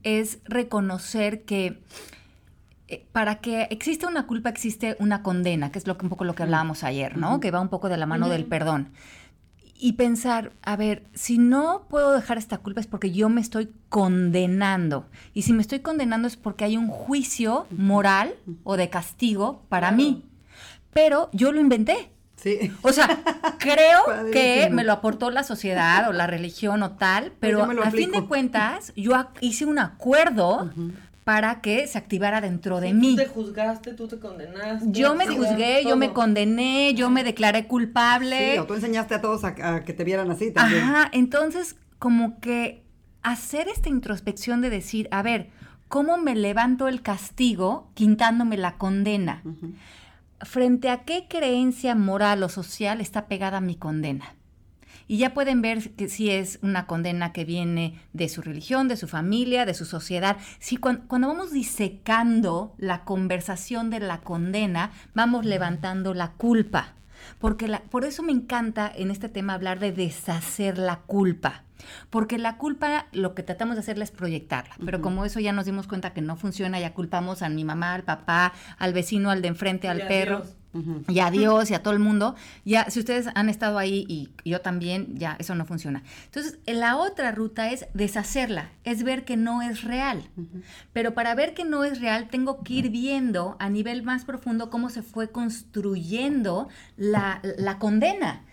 es 0.01 0.39
reconocer 0.45 1.43
que 1.43 1.83
eh, 2.88 3.05
para 3.12 3.36
que 3.41 3.67
exista 3.69 4.07
una 4.07 4.25
culpa 4.25 4.50
existe 4.50 4.95
una 4.98 5.21
condena, 5.21 5.71
que 5.71 5.77
es 5.77 5.86
lo 5.86 6.00
que 6.00 6.07
un 6.07 6.09
poco 6.09 6.24
lo 6.24 6.33
que 6.33 6.41
hablábamos 6.41 6.83
ayer, 6.83 7.15
¿no? 7.15 7.39
Que 7.39 7.51
va 7.51 7.62
un 7.62 7.69
poco 7.69 7.89
de 7.89 7.98
la 7.98 8.07
mano 8.07 8.27
del 8.27 8.45
perdón. 8.45 8.89
Y 9.75 9.93
pensar, 9.93 10.53
a 10.63 10.75
ver, 10.77 11.03
si 11.13 11.38
no 11.38 11.86
puedo 11.91 12.12
dejar 12.12 12.39
esta 12.39 12.57
culpa 12.57 12.81
es 12.81 12.88
porque 12.88 13.12
yo 13.12 13.29
me 13.29 13.39
estoy 13.39 13.69
condenando. 13.89 15.05
Y 15.36 15.43
si 15.43 15.53
me 15.53 15.62
estoy 15.62 15.81
condenando 15.81 16.27
es 16.27 16.38
porque 16.38 16.65
hay 16.65 16.75
un 16.75 16.88
juicio 16.88 17.67
moral 17.69 18.33
o 18.63 18.77
de 18.77 18.89
castigo 18.89 19.62
para 19.69 19.91
mí. 19.91 20.25
Pero 20.93 21.29
yo 21.34 21.51
lo 21.51 21.60
inventé. 21.60 22.12
Sí. 22.36 22.72
O 22.81 22.93
sea, 22.93 23.22
creo 23.60 24.00
que 24.31 24.69
me 24.72 24.84
lo 24.84 24.93
aportó 24.93 25.29
la 25.29 25.43
sociedad 25.43 26.08
o 26.10 26.13
la 26.13 26.27
religión 26.27 26.84
o 26.84 26.91
tal, 26.91 27.25
Pues 27.25 27.38
pero 27.39 27.63
a 27.63 27.91
fin 27.91 28.12
de 28.12 28.25
cuentas 28.25 28.93
yo 28.96 29.13
hice 29.41 29.65
un 29.65 29.79
acuerdo 29.79 30.72
para 31.29 31.62
que 31.62 31.86
se 31.86 31.98
activara 31.98 32.41
dentro 32.41 32.79
de 32.79 32.93
mí. 32.93 33.15
Tú 33.15 33.22
te 33.22 33.27
juzgaste, 33.27 33.93
tú 33.93 34.08
te 34.08 34.17
condenaste. 34.17 34.88
Yo 34.89 35.13
me 35.13 35.27
juzgué, 35.27 35.84
yo 35.86 35.96
me 35.96 36.12
condené, 36.12 36.96
yo 36.96 37.10
me 37.12 37.24
declaré 37.24 37.67
culpable. 37.67 38.53
Sí, 38.53 38.58
o 38.58 38.65
tú 38.65 38.74
enseñaste 38.74 39.15
a 39.15 39.22
todos 39.22 39.43
a, 39.43 39.84
que 39.84 39.93
te 39.93 40.03
vieran 40.03 40.31
así 40.31 40.51
también. 40.51 40.81
Ajá, 40.81 41.10
entonces 41.12 41.75
como 42.00 42.39
que 42.39 42.84
hacer 43.22 43.67
esta 43.67 43.89
introspección 43.89 44.62
de 44.62 44.69
decir, 44.69 45.08
a 45.12 45.22
ver, 45.22 45.50
¿cómo 45.88 46.17
me 46.17 46.36
levanto 46.36 46.88
el 46.88 47.01
castigo 47.01 47.91
quintándome 47.93 48.58
la 48.58 48.77
condena? 48.77 49.43
¿Frente 50.41 50.89
a 50.89 51.03
qué 51.03 51.27
creencia 51.27 51.96
moral 51.96 52.43
o 52.43 52.50
social 52.50 53.01
está 53.01 53.27
pegada 53.27 53.60
mi 53.60 53.75
condena? 53.75 54.36
Y 55.10 55.17
ya 55.17 55.34
pueden 55.34 55.62
ver 55.62 55.89
que 55.96 56.08
si 56.08 56.29
es 56.29 56.60
una 56.62 56.86
condena 56.86 57.34
que 57.34 57.43
viene 57.43 58.00
de 58.13 58.29
su 58.29 58.43
religión, 58.43 58.88
de 58.88 58.96
su 58.96 59.08
familia, 59.08 59.65
de 59.65 59.74
su 59.74 59.86
sociedad. 59.86 60.38
Si 60.60 60.77
cuando, 60.77 61.27
vamos 61.27 61.51
disecando 61.51 62.75
la 62.77 63.05
conversación 63.05 63.89
de 63.89 64.00
la 64.00 64.22
condena, 64.22 64.91
vamos 65.15 65.46
levantando 65.46 66.13
la 66.13 66.34
culpa. 66.34 66.93
Porque 67.39 67.67
la, 67.67 67.81
por 67.83 68.05
eso 68.05 68.23
me 68.23 68.31
encanta 68.31 68.91
en 68.93 69.11
este 69.11 69.29
tema 69.29 69.53
hablar 69.53 69.79
de 69.79 69.91
deshacer 69.91 70.77
la 70.77 70.97
culpa. 71.01 71.63
Porque 72.09 72.38
la 72.38 72.57
culpa, 72.57 73.07
lo 73.11 73.33
que 73.35 73.43
tratamos 73.43 73.75
de 73.75 73.81
hacerla 73.81 74.03
es 74.03 74.11
proyectarla. 74.11 74.75
Pero 74.83 75.01
como 75.01 75.25
eso 75.25 75.39
ya 75.39 75.53
nos 75.53 75.65
dimos 75.65 75.88
cuenta 75.88 76.13
que 76.13 76.21
no 76.21 76.35
funciona, 76.35 76.79
ya 76.79 76.93
culpamos 76.93 77.41
a 77.41 77.49
mi 77.49 77.63
mamá, 77.63 77.93
al 77.93 78.03
papá, 78.03 78.53
al 78.77 78.93
vecino, 78.93 79.31
al 79.31 79.41
de 79.41 79.47
enfrente, 79.47 79.88
al 79.88 80.07
perro. 80.07 80.43
Y 81.07 81.19
a 81.19 81.31
Dios 81.31 81.71
y 81.71 81.73
a 81.73 81.81
todo 81.81 81.93
el 81.93 81.99
mundo, 81.99 82.35
ya 82.63 82.89
si 82.89 82.99
ustedes 82.99 83.27
han 83.33 83.49
estado 83.49 83.79
ahí 83.79 84.05
y 84.07 84.29
yo 84.47 84.61
también, 84.61 85.17
ya 85.17 85.35
eso 85.39 85.55
no 85.55 85.65
funciona. 85.65 86.03
Entonces, 86.25 86.59
la 86.67 86.97
otra 86.97 87.31
ruta 87.31 87.71
es 87.71 87.88
deshacerla, 87.93 88.69
es 88.83 89.03
ver 89.03 89.25
que 89.25 89.35
no 89.35 89.63
es 89.63 89.83
real. 89.83 90.29
Pero 90.93 91.13
para 91.15 91.33
ver 91.33 91.55
que 91.55 91.65
no 91.65 91.83
es 91.83 91.99
real, 91.99 92.27
tengo 92.29 92.63
que 92.63 92.73
ir 92.73 92.89
viendo 92.89 93.55
a 93.59 93.69
nivel 93.69 94.03
más 94.03 94.25
profundo 94.25 94.69
cómo 94.69 94.89
se 94.89 95.01
fue 95.01 95.31
construyendo 95.31 96.69
la, 96.97 97.41
la 97.57 97.79
condena. 97.79 98.45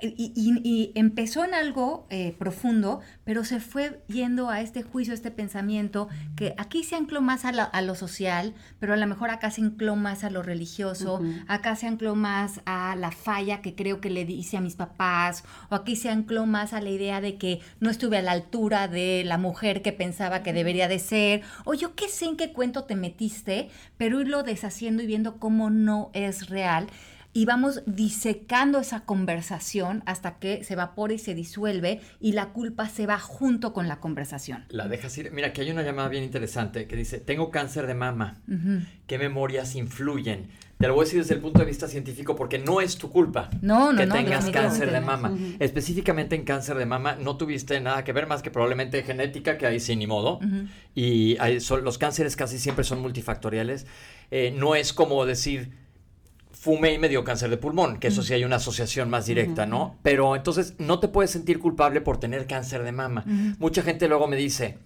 Y, 0.00 0.92
empezó 0.94 1.44
en 1.44 1.54
algo 1.54 2.06
eh, 2.08 2.34
profundo, 2.38 3.00
pero 3.24 3.44
se 3.44 3.60
fue 3.60 4.02
yendo 4.08 4.48
a 4.48 4.60
este 4.60 4.82
juicio, 4.82 5.12
a 5.12 5.14
este 5.14 5.30
pensamiento, 5.30 6.08
que 6.36 6.54
aquí 6.56 6.84
se 6.84 6.96
ancló 6.96 7.20
más 7.20 7.44
a, 7.44 7.82
lo 7.82 7.94
social, 7.94 8.54
pero 8.78 8.94
a 8.94 8.96
lo 8.96 9.06
mejor 9.06 9.30
acá 9.30 9.50
se 9.50 9.60
ancló 9.60 9.96
más 9.96 10.24
a 10.24 10.30
lo 10.30 10.42
religioso, 10.42 11.20
acá 11.48 11.76
se 11.76 11.86
ancló 11.86 12.14
más 12.14 12.60
a 12.64 12.96
la 12.96 13.10
falla 13.10 13.60
que 13.60 13.74
creo 13.74 14.00
que 14.00 14.10
le 14.10 14.22
hice 14.22 14.56
a 14.56 14.60
mis 14.60 14.74
papás, 14.74 15.44
o 15.68 15.74
aquí 15.74 15.96
se 15.96 16.08
ancló 16.08 16.46
más 16.46 16.72
a 16.72 16.80
la 16.80 16.90
idea 16.90 17.20
de 17.20 17.36
que 17.36 17.60
no 17.80 17.90
estuve 17.90 18.18
a 18.18 18.22
la 18.22 18.32
altura 18.32 18.88
de 18.88 19.22
la 19.24 19.38
mujer 19.38 19.82
que 19.82 19.92
pensaba 19.92 20.42
que 20.42 20.52
debería 20.52 20.88
de 20.88 20.98
ser, 20.98 21.42
o 21.64 21.74
yo 21.74 21.94
qué 21.94 22.08
sé 22.08 22.24
en 22.24 22.36
qué 22.36 22.52
cuento 22.52 22.84
te 22.84 22.96
metiste, 22.96 23.68
pero 23.98 24.20
irlo 24.20 24.42
deshaciendo 24.42 25.02
y 25.02 25.06
viendo 25.06 25.38
cómo 25.38 25.70
no 25.70 26.10
es 26.14 26.48
real 26.48 26.86
y 27.34 27.46
vamos 27.46 27.82
disecando 27.84 28.78
esa 28.78 29.00
conversación 29.00 30.04
hasta 30.06 30.38
que 30.38 30.62
se 30.62 30.74
evapora 30.74 31.12
y 31.12 31.18
se 31.18 31.34
disuelve 31.34 32.00
y 32.20 32.32
la 32.32 32.50
culpa 32.50 32.88
se 32.88 33.06
va 33.06 33.18
junto 33.18 33.72
con 33.72 33.88
la 33.88 33.98
conversación. 33.98 34.64
La 34.68 34.86
dejas 34.86 35.18
ir. 35.18 35.32
Mira, 35.32 35.48
aquí 35.48 35.60
hay 35.60 35.72
una 35.72 35.82
llamada 35.82 36.08
bien 36.08 36.22
interesante 36.22 36.86
que 36.86 36.94
dice, 36.94 37.18
tengo 37.18 37.50
cáncer 37.50 37.88
de 37.88 37.94
mama. 37.94 38.40
¿Qué 39.08 39.18
memorias 39.18 39.74
influyen? 39.74 40.46
Te 40.78 40.88
lo 40.88 40.94
voy 40.94 41.02
a 41.02 41.04
decir 41.06 41.20
desde 41.20 41.34
el 41.34 41.40
punto 41.40 41.60
de 41.60 41.66
vista 41.66 41.88
científico 41.88 42.36
porque 42.36 42.58
no 42.58 42.80
es 42.80 42.98
tu 42.98 43.08
culpa 43.10 43.48
no, 43.62 43.92
no, 43.92 43.98
que 43.98 44.06
tengas 44.06 44.50
cáncer 44.50 44.92
de 44.92 45.00
mama. 45.00 45.36
Específicamente 45.58 46.36
en 46.36 46.44
cáncer 46.44 46.76
de 46.76 46.86
mama 46.86 47.16
no 47.16 47.36
tuviste 47.36 47.80
nada 47.80 48.04
que 48.04 48.12
ver 48.12 48.28
más 48.28 48.42
que 48.42 48.50
probablemente 48.52 49.02
genética, 49.02 49.58
que 49.58 49.66
ahí 49.66 49.80
sí 49.80 49.96
ni 49.96 50.06
modo. 50.06 50.38
Y 50.94 51.36
los 51.82 51.98
cánceres 51.98 52.36
casi 52.36 52.58
siempre 52.58 52.84
son 52.84 53.00
multifactoriales. 53.00 53.86
Eh, 54.30 54.54
no 54.56 54.76
es 54.76 54.92
como 54.92 55.26
decir 55.26 55.83
fumé 56.64 56.94
y 56.94 56.98
me 56.98 57.10
dio 57.10 57.24
cáncer 57.24 57.50
de 57.50 57.58
pulmón, 57.58 57.98
que 57.98 58.08
eso 58.08 58.22
sí 58.22 58.32
hay 58.32 58.42
una 58.42 58.56
asociación 58.56 59.10
más 59.10 59.26
directa, 59.26 59.66
¿no? 59.66 59.98
Pero 60.02 60.34
entonces 60.34 60.74
no 60.78 60.98
te 60.98 61.08
puedes 61.08 61.30
sentir 61.30 61.58
culpable 61.58 62.00
por 62.00 62.18
tener 62.18 62.46
cáncer 62.46 62.84
de 62.84 62.92
mama. 62.92 63.22
Mucha 63.58 63.82
gente 63.82 64.08
luego 64.08 64.28
me 64.28 64.36
dice, 64.36 64.78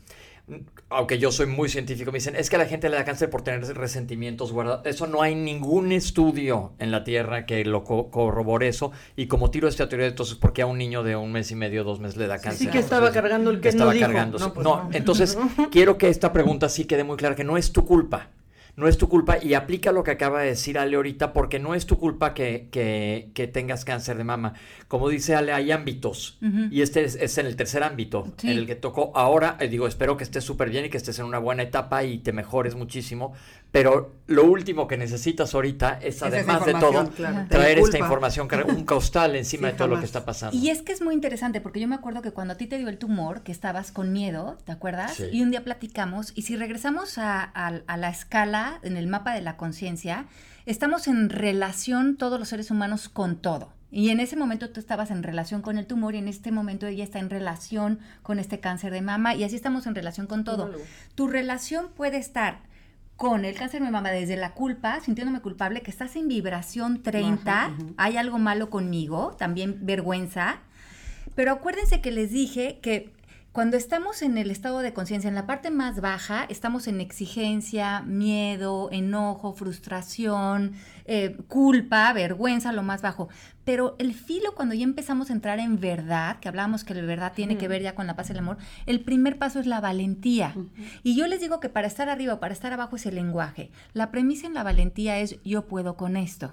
aunque 0.90 1.18
yo 1.20 1.30
soy 1.30 1.46
muy 1.46 1.68
científico, 1.68 2.10
me 2.10 2.18
dicen, 2.18 2.34
es 2.34 2.50
que 2.50 2.56
a 2.56 2.58
la 2.58 2.64
gente 2.64 2.88
le 2.88 2.96
da 2.96 3.04
cáncer 3.04 3.30
por 3.30 3.42
tener 3.42 3.62
resentimientos 3.76 4.50
guardados. 4.50 4.84
Eso 4.86 5.06
no 5.06 5.22
hay 5.22 5.36
ningún 5.36 5.92
estudio 5.92 6.72
en 6.80 6.90
la 6.90 7.04
Tierra 7.04 7.46
que 7.46 7.64
lo 7.64 7.84
corrobore 7.84 8.66
eso. 8.66 8.90
Y 9.14 9.28
como 9.28 9.52
tiro 9.52 9.68
esta 9.68 9.88
teoría, 9.88 10.08
entonces, 10.08 10.34
¿por 10.34 10.52
qué 10.52 10.62
a 10.62 10.66
un 10.66 10.78
niño 10.78 11.04
de 11.04 11.14
un 11.14 11.30
mes 11.30 11.52
y 11.52 11.54
medio, 11.54 11.84
dos 11.84 12.00
meses 12.00 12.16
le 12.16 12.26
da 12.26 12.40
cáncer? 12.40 12.66
Sí, 12.66 12.72
que 12.72 12.80
estaba 12.80 13.12
cargando 13.12 13.50
el 13.50 13.60
que 13.60 13.68
estaba 13.68 13.94
no 13.94 14.00
cargando. 14.00 14.38
No, 14.40 14.52
pues 14.52 14.64
no, 14.64 14.90
entonces 14.92 15.38
quiero 15.70 15.96
que 15.96 16.08
esta 16.08 16.32
pregunta 16.32 16.68
sí 16.68 16.86
quede 16.86 17.04
muy 17.04 17.16
clara, 17.16 17.36
que 17.36 17.44
no 17.44 17.56
es 17.56 17.70
tu 17.70 17.84
culpa 17.84 18.30
no 18.78 18.86
es 18.86 18.96
tu 18.96 19.08
culpa 19.08 19.38
y 19.42 19.54
aplica 19.54 19.90
lo 19.90 20.04
que 20.04 20.12
acaba 20.12 20.40
de 20.40 20.50
decir 20.50 20.78
Ale 20.78 20.94
ahorita 20.94 21.32
porque 21.32 21.58
no 21.58 21.74
es 21.74 21.84
tu 21.84 21.98
culpa 21.98 22.32
que, 22.32 22.68
que, 22.70 23.50
tengas 23.52 23.84
cáncer 23.84 24.16
de 24.16 24.22
mama. 24.22 24.54
Como 24.86 25.08
dice 25.08 25.34
Ale, 25.34 25.52
hay 25.52 25.72
ámbitos 25.72 26.38
y 26.70 26.82
este 26.82 27.02
es, 27.02 27.38
en 27.38 27.46
el 27.46 27.56
tercer 27.56 27.82
ámbito 27.82 28.32
en 28.44 28.50
el 28.50 28.66
que 28.66 28.76
tocó. 28.76 29.10
Ahora, 29.16 29.56
eh, 29.58 29.66
digo, 29.66 29.88
espero 29.88 30.16
que 30.16 30.22
estés 30.22 30.44
súper 30.44 30.70
bien 30.70 30.84
y 30.84 30.90
que 30.90 30.96
estés 30.96 31.18
en 31.18 31.24
una 31.24 31.38
buena 31.38 31.64
etapa 31.64 32.04
y 32.04 32.18
te 32.18 32.32
mejores 32.32 32.76
muchísimo, 32.76 33.34
pero 33.70 34.16
lo 34.26 34.44
último 34.44 34.86
que 34.86 34.96
necesitas 34.96 35.54
ahorita 35.54 35.98
es, 36.02 36.22
además 36.22 36.64
de 36.64 36.74
todo, 36.74 37.10
traer 37.48 37.78
esta 37.78 37.98
información, 37.98 38.48
un 38.66 38.84
costal 38.84 39.36
encima 39.36 39.68
de 39.68 39.74
todo 39.74 39.88
lo 39.88 39.98
que 39.98 40.06
está 40.06 40.24
pasando. 40.24 40.56
Y 40.56 40.70
es 40.70 40.82
que 40.82 40.92
es 40.92 41.02
muy 41.02 41.14
interesante 41.14 41.60
porque 41.60 41.80
yo 41.80 41.88
me 41.88 41.94
acuerdo 41.94 42.22
que 42.22 42.32
cuando 42.32 42.54
a 42.54 42.56
ti 42.56 42.66
te 42.66 42.78
dio 42.78 42.88
el 42.88 42.98
tumor, 42.98 43.42
que 43.42 43.52
estabas 43.52 43.92
con 43.92 44.12
miedo, 44.12 44.58
¿te 44.64 44.72
acuerdas? 44.72 45.22
Y 45.32 45.42
un 45.42 45.50
día 45.50 45.64
platicamos 45.64 46.32
y 46.34 46.42
si 46.42 46.56
regresamos 46.56 47.18
a 47.18 47.82
la 47.86 48.08
escala 48.08 48.80
en 48.82 48.96
el 48.96 49.06
mapa 49.06 49.34
de 49.34 49.42
la 49.42 49.56
conciencia, 49.56 50.26
estamos 50.66 51.08
en 51.08 51.28
relación 51.28 52.16
todos 52.16 52.38
los 52.38 52.48
seres 52.48 52.70
humanos 52.70 53.08
con 53.08 53.36
todo. 53.36 53.72
Y 53.90 54.10
en 54.10 54.20
ese 54.20 54.36
momento 54.36 54.68
tú 54.70 54.80
estabas 54.80 55.10
en 55.10 55.22
relación 55.22 55.62
con 55.62 55.78
el 55.78 55.86
tumor 55.86 56.14
y 56.14 56.18
en 56.18 56.28
este 56.28 56.52
momento 56.52 56.86
ella 56.86 57.04
está 57.04 57.18
en 57.18 57.30
relación 57.30 58.00
con 58.22 58.38
este 58.38 58.60
cáncer 58.60 58.92
de 58.92 59.00
mama 59.00 59.34
y 59.34 59.44
así 59.44 59.56
estamos 59.56 59.86
en 59.86 59.94
relación 59.94 60.26
con 60.26 60.44
todo. 60.44 60.70
Tu 61.14 61.26
relación 61.26 61.88
puede 61.96 62.18
estar 62.18 62.67
con 63.18 63.44
el 63.44 63.56
cáncer 63.56 63.82
de 63.82 63.90
mama 63.90 64.12
desde 64.12 64.36
la 64.36 64.54
culpa, 64.54 65.00
sintiéndome 65.00 65.40
culpable, 65.40 65.82
que 65.82 65.90
estás 65.90 66.14
en 66.14 66.28
vibración 66.28 67.02
30, 67.02 67.74
hay 67.96 68.16
algo 68.16 68.38
malo 68.38 68.70
conmigo, 68.70 69.34
también 69.36 69.80
vergüenza. 69.84 70.60
Pero 71.34 71.50
acuérdense 71.50 72.00
que 72.00 72.12
les 72.12 72.30
dije 72.30 72.78
que 72.80 73.12
cuando 73.52 73.76
estamos 73.76 74.22
en 74.22 74.38
el 74.38 74.50
estado 74.50 74.80
de 74.80 74.92
conciencia, 74.92 75.28
en 75.28 75.34
la 75.34 75.46
parte 75.46 75.70
más 75.70 76.00
baja, 76.00 76.44
estamos 76.48 76.86
en 76.86 77.00
exigencia, 77.00 78.02
miedo, 78.02 78.88
enojo, 78.92 79.52
frustración, 79.52 80.74
eh, 81.06 81.36
culpa, 81.48 82.12
vergüenza, 82.12 82.72
lo 82.72 82.82
más 82.82 83.02
bajo. 83.02 83.28
Pero 83.64 83.96
el 83.98 84.14
filo, 84.14 84.54
cuando 84.54 84.74
ya 84.74 84.84
empezamos 84.84 85.30
a 85.30 85.32
entrar 85.32 85.58
en 85.58 85.80
verdad, 85.80 86.38
que 86.40 86.48
hablábamos 86.48 86.84
que 86.84 86.94
la 86.94 87.02
verdad 87.02 87.32
tiene 87.34 87.58
que 87.58 87.68
ver 87.68 87.82
ya 87.82 87.94
con 87.94 88.06
la 88.06 88.16
paz 88.16 88.28
y 88.28 88.32
el 88.32 88.38
amor, 88.38 88.58
el 88.86 89.00
primer 89.00 89.38
paso 89.38 89.60
es 89.60 89.66
la 89.66 89.80
valentía. 89.80 90.54
Y 91.02 91.16
yo 91.16 91.26
les 91.26 91.40
digo 91.40 91.60
que 91.60 91.68
para 91.68 91.86
estar 91.86 92.08
arriba 92.08 92.34
o 92.34 92.40
para 92.40 92.54
estar 92.54 92.72
abajo 92.72 92.96
es 92.96 93.06
el 93.06 93.16
lenguaje. 93.16 93.70
La 93.92 94.10
premisa 94.10 94.46
en 94.46 94.54
la 94.54 94.62
valentía 94.62 95.18
es 95.18 95.38
yo 95.42 95.66
puedo 95.66 95.96
con 95.96 96.16
esto. 96.16 96.52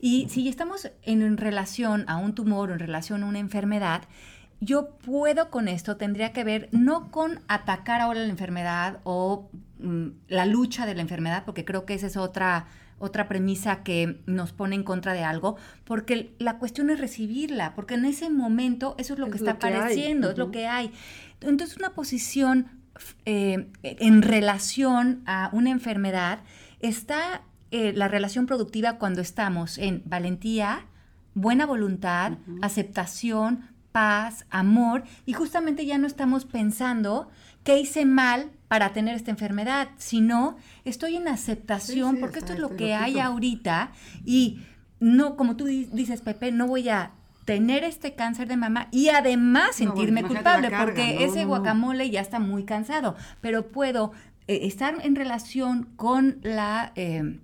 Y 0.00 0.28
si 0.28 0.48
estamos 0.48 0.90
en 1.02 1.36
relación 1.36 2.04
a 2.06 2.16
un 2.16 2.34
tumor 2.34 2.70
o 2.70 2.74
en 2.74 2.78
relación 2.78 3.22
a 3.22 3.26
una 3.26 3.38
enfermedad, 3.38 4.02
yo 4.64 4.90
puedo 5.04 5.50
con 5.50 5.68
esto 5.68 5.96
tendría 5.96 6.32
que 6.32 6.44
ver 6.44 6.68
no 6.72 7.10
con 7.10 7.40
atacar 7.48 8.00
ahora 8.00 8.20
la 8.20 8.28
enfermedad 8.28 9.00
o 9.04 9.50
mm, 9.78 10.06
la 10.28 10.46
lucha 10.46 10.86
de 10.86 10.94
la 10.94 11.02
enfermedad, 11.02 11.44
porque 11.44 11.64
creo 11.64 11.84
que 11.84 11.94
esa 11.94 12.06
es 12.06 12.16
otra, 12.16 12.66
otra 12.98 13.28
premisa 13.28 13.82
que 13.82 14.20
nos 14.26 14.52
pone 14.52 14.76
en 14.76 14.82
contra 14.82 15.12
de 15.12 15.22
algo, 15.24 15.56
porque 15.84 16.34
la 16.38 16.58
cuestión 16.58 16.90
es 16.90 17.00
recibirla, 17.00 17.74
porque 17.74 17.94
en 17.94 18.04
ese 18.04 18.30
momento 18.30 18.94
eso 18.98 19.14
es 19.14 19.18
lo 19.18 19.30
que 19.30 19.38
está 19.38 19.52
apareciendo, 19.52 20.30
es 20.30 20.38
lo 20.38 20.50
que 20.50 20.66
hay. 20.66 20.92
Entonces 21.40 21.76
una 21.76 21.90
posición 21.90 22.68
eh, 23.24 23.68
en 23.82 24.22
relación 24.22 25.22
a 25.26 25.50
una 25.52 25.70
enfermedad 25.70 26.40
está 26.80 27.42
eh, 27.70 27.92
la 27.92 28.08
relación 28.08 28.46
productiva 28.46 28.98
cuando 28.98 29.20
estamos 29.20 29.78
en 29.78 30.02
valentía, 30.06 30.86
buena 31.34 31.66
voluntad, 31.66 32.38
aceptación, 32.62 33.73
paz, 33.94 34.44
amor, 34.50 35.04
y 35.24 35.34
justamente 35.34 35.86
ya 35.86 35.98
no 35.98 36.08
estamos 36.08 36.46
pensando 36.46 37.28
qué 37.62 37.78
hice 37.78 38.04
mal 38.04 38.50
para 38.66 38.92
tener 38.92 39.14
esta 39.14 39.30
enfermedad, 39.30 39.90
sino 39.98 40.56
estoy 40.84 41.14
en 41.14 41.28
aceptación, 41.28 42.18
porque 42.18 42.40
esto 42.40 42.54
es 42.54 42.58
lo 42.58 42.74
que 42.74 42.94
hay 42.94 43.20
ahorita, 43.20 43.92
y 44.24 44.64
no, 44.98 45.36
como 45.36 45.54
tú 45.54 45.66
dices, 45.66 46.22
Pepe, 46.22 46.50
no 46.50 46.66
voy 46.66 46.88
a 46.88 47.12
tener 47.44 47.84
este 47.84 48.14
cáncer 48.16 48.48
de 48.48 48.56
mama 48.56 48.88
y 48.90 49.10
además 49.10 49.76
sentirme 49.76 50.24
culpable, 50.24 50.72
porque 50.76 51.24
ese 51.24 51.44
guacamole 51.44 52.10
ya 52.10 52.20
está 52.20 52.40
muy 52.40 52.64
cansado, 52.64 53.14
pero 53.40 53.68
puedo 53.70 54.10
eh, 54.48 54.60
estar 54.62 54.96
en 55.06 55.14
relación 55.14 55.84
con 55.94 56.40
la... 56.42 56.90
Eh, 56.96 57.38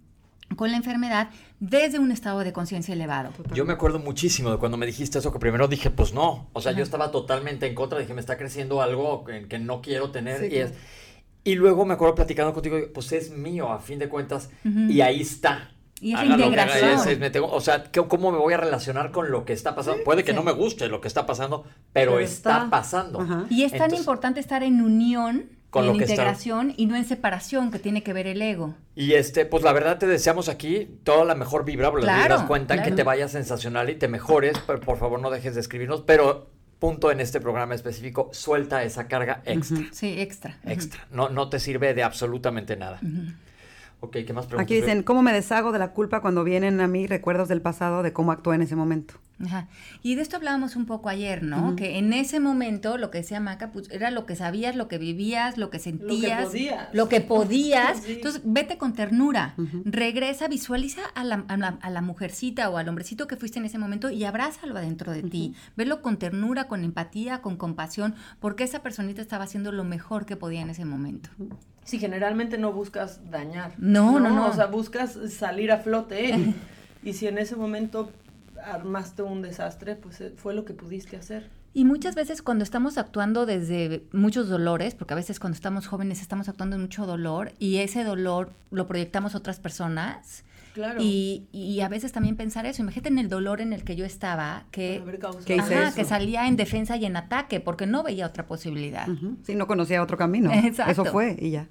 con 0.57 0.71
la 0.71 0.77
enfermedad 0.77 1.31
desde 1.59 1.99
un 1.99 2.11
estado 2.11 2.41
de 2.41 2.53
conciencia 2.53 2.95
elevado. 2.95 3.31
Yo 3.55 3.65
me 3.65 3.73
acuerdo 3.73 3.99
muchísimo 3.99 4.51
de 4.51 4.59
cuando 4.59 4.77
me 4.77 4.87
dijiste 4.87 5.19
eso, 5.19 5.33
que 5.33 5.39
primero 5.39 5.69
dije, 5.69 5.91
pues 5.91 6.13
no, 6.13 6.49
o 6.53 6.61
sea, 6.61 6.73
yo 6.73 6.83
estaba 6.83 7.11
totalmente 7.11 7.67
en 7.67 7.75
contra, 7.75 7.99
dije, 7.99 8.15
me 8.15 8.21
está 8.21 8.37
creciendo 8.37 8.83
algo 8.83 9.25
que, 9.25 9.59
no 9.59 9.81
quiero 9.81 10.11
tener. 10.11 10.53
y, 10.53 11.51
Y 11.51 11.55
luego 11.55 11.85
me 11.85 11.95
acuerdo 11.95 12.15
platicando 12.15 12.53
contigo, 12.53 12.79
pues 12.93 13.13
es 13.13 13.31
mío 13.31 13.71
a 13.71 13.79
fin 13.79 13.99
de 13.99 14.09
cuentas, 14.09 14.51
y 14.65 15.01
ahí 15.01 15.21
está. 15.21 15.73
Y 16.01 16.15
es 16.15 16.25
integración. 16.25 16.99
o 17.51 17.61
sea, 17.61 17.85
¿cómo 18.09 18.33
me 18.33 18.39
voy 18.39 18.55
a 18.55 18.57
relacionar 18.57 19.11
con 19.11 19.31
lo 19.31 19.45
que 19.45 19.53
está 19.53 19.75
pasando? 19.75 20.03
Puede 20.03 20.25
que 20.25 20.33
no 20.33 20.43
me 20.43 20.53
guste 20.53 20.89
lo 20.89 21.01
que 21.01 21.09
está 21.09 21.27
pasando, 21.27 21.65
pero, 21.93 22.19
está, 22.19 22.69
pasando. 22.71 23.47
Y 23.51 23.65
es 23.65 23.73
tan 23.73 23.95
importante 23.95 24.41
estar 24.41 24.63
en 24.63 24.81
unión 24.81 25.60
con 25.71 25.87
en 25.87 25.97
integración 25.97 26.75
y 26.77 26.87
no 26.87 26.97
en 26.97 27.05
separación 27.05 27.71
que 27.71 27.79
tiene 27.79 28.03
que 28.03 28.13
ver 28.13 28.27
el 28.27 28.43
ego. 28.43 28.75
Y 28.95 29.15
este, 29.15 29.47
pues 29.47 29.63
la 29.63 29.73
verdad 29.73 29.99
te 29.99 30.07
deseamos 30.07 30.49
aquí 30.49 30.99
toda 31.05 31.25
la 31.25 31.35
mejor 31.35 31.65
vibra, 31.65 31.91
porque 31.91 32.05
claro, 32.05 32.37
das 32.37 32.47
cuenta 32.47 32.83
que 32.83 32.91
te 32.91 33.03
vaya 33.03 33.29
sensacional 33.29 33.89
y 33.89 33.95
te 33.95 34.09
mejores, 34.09 34.59
pero 34.67 34.81
por 34.81 34.99
favor 34.99 35.21
no 35.21 35.31
dejes 35.31 35.55
de 35.55 35.61
escribirnos, 35.61 36.03
pero 36.03 36.51
punto 36.81 37.13
en 37.13 37.21
este 37.21 37.41
programa 37.41 37.75
específico, 37.75 38.31
suelta 38.33 38.83
esa 38.83 39.07
carga 39.07 39.43
extra. 39.45 39.85
Sí, 39.93 40.21
extra. 40.21 40.59
Extra. 40.65 41.07
No, 41.11 41.29
no 41.29 41.49
te 41.49 41.61
sirve 41.61 41.95
de 41.95 42.03
absolutamente 42.03 42.77
nada. 42.77 43.01
Ok, 44.01 44.13
¿qué 44.27 44.33
más 44.33 44.47
preguntas? 44.47 44.65
Aquí 44.65 44.75
dicen, 44.75 45.03
¿cómo 45.03 45.23
me 45.23 45.33
deshago 45.33 45.73
de 45.73 45.79
la 45.79 45.93
culpa 45.93 46.21
cuando 46.21 46.43
vienen 46.43 46.81
a 46.81 46.89
mí 46.89 47.07
recuerdos 47.07 47.49
del 47.49 47.61
pasado 47.61 48.03
de 48.03 48.13
cómo 48.13 48.33
actué 48.33 48.55
en 48.55 48.63
ese 48.63 48.77
momento? 48.77 49.15
Ajá. 49.45 49.69
Y 50.03 50.17
de 50.17 50.23
esto 50.23 50.37
hablábamos 50.37 50.77
un 50.77 50.87
poco 50.87 51.09
ayer, 51.09 51.43
¿no? 51.43 51.75
Que 51.75 51.99
en 51.99 52.13
ese 52.13 52.41
momento, 52.41 52.99
lo 52.99 53.11
que 53.11 53.19
decía 53.19 53.41
Maca, 53.41 53.73
pues 53.73 53.91
era 53.91 54.11
lo 54.11 54.27
que 54.27 54.37
sabías, 54.37 54.77
lo 54.77 54.87
que 54.89 54.99
vivías, 54.99 55.57
lo 55.57 55.71
que 55.71 55.79
sentías. 55.79 56.43
Lo 56.43 56.51
que 56.51 56.51
podías. 56.51 56.95
Lo 56.95 57.09
que 57.09 57.21
podías. 57.21 58.05
Entonces, 58.09 58.43
vete 58.45 58.77
con 58.77 58.93
ternura. 58.93 59.55
Regresa, 59.85 60.49
visualiza 60.49 61.03
a 61.15 61.25
la, 61.25 61.45
a, 61.49 61.91
la, 61.91 62.03
mujercita 62.03 62.69
o 62.69 62.77
al 62.77 62.89
hombrecito 62.89 63.27
que 63.27 63.37
fuiste 63.37 63.59
en 63.59 63.65
ese 63.65 63.79
momento 63.79 64.11
y 64.11 64.25
abrázalo 64.25 64.77
adentro 64.77 65.13
de 65.13 65.23
ti. 65.23 65.55
Velo 65.77 66.03
con 66.03 66.19
ternura, 66.19 66.69
con 66.69 66.85
empatía, 66.85 67.41
con 67.41 67.57
compasión, 67.57 68.15
porque 68.41 68.65
esa 68.65 68.83
personita 68.83 69.23
estaba 69.23 69.45
haciendo 69.45 69.73
lo 69.73 69.85
mejor 69.85 70.27
que 70.27 70.37
podía 70.37 70.61
en 70.61 70.71
ese 70.71 70.85
momento. 70.85 71.31
Sí, 71.85 71.99
generalmente 71.99 72.59
no 72.59 72.73
buscas 72.73 73.31
dañar. 73.31 73.73
No, 73.79 74.21
no, 74.21 74.31
no. 74.31 74.49
O 74.49 74.53
sea, 74.53 74.67
buscas 74.67 75.19
salir 75.31 75.73
a 75.73 75.79
flote. 75.79 76.55
y 77.03 77.13
si 77.15 77.27
en 77.27 77.39
ese 77.39 77.57
momento 77.57 78.11
armaste 78.65 79.23
un 79.23 79.43
desastre, 79.43 79.97
pues 79.97 80.21
eh, 80.21 80.33
fue 80.37 80.55
lo 80.55 80.65
que 80.65 80.75
pudiste 80.75 81.17
hacer. 81.17 81.49
Y 81.73 81.85
muchas 81.85 82.17
veces 82.17 82.43
cuando 82.43 82.65
estamos 82.65 82.99
actuando 82.99 83.47
desde 83.47 84.03
muchos 84.13 84.49
dolores, 84.49 84.95
porque 84.95 85.15
a 85.15 85.17
veces 85.17 85.39
cuando 85.39 85.55
estamos 85.55 85.87
jóvenes 85.87 86.21
estamos 86.21 86.49
actuando 86.49 86.77
en 86.77 86.83
mucho 86.83 87.07
dolor 87.07 87.53
y 87.61 87.77
ese 87.77 88.03
dolor 88.03 88.53
lo 88.71 88.89
proyectamos 88.89 89.35
a 89.35 89.39
otras 89.39 89.61
personas. 89.61 90.45
Claro. 90.75 91.01
Y, 91.03 91.49
y 91.53 91.81
a 91.81 91.89
veces 91.89 92.13
también 92.13 92.37
pensar 92.37 92.67
eso, 92.67 92.83
imagínate 92.83 93.09
en 93.09 93.19
el 93.19 93.29
dolor 93.29 93.61
en 93.61 93.73
el 93.73 93.85
que 93.85 93.97
yo 93.97 94.05
estaba, 94.05 94.67
que, 94.71 95.03
que 95.45 96.05
salía 96.05 96.47
en 96.47 96.57
defensa 96.57 96.97
y 96.97 97.07
en 97.07 97.17
ataque, 97.17 97.61
porque 97.61 97.87
no 97.87 98.03
veía 98.03 98.27
otra 98.27 98.47
posibilidad. 98.47 99.07
Sí, 99.43 99.55
no 99.55 99.67
conocía 99.67 100.03
otro 100.03 100.17
camino. 100.17 100.51
Eso 100.89 101.05
fue 101.07 101.37
y 101.39 101.51
ya. 101.51 101.69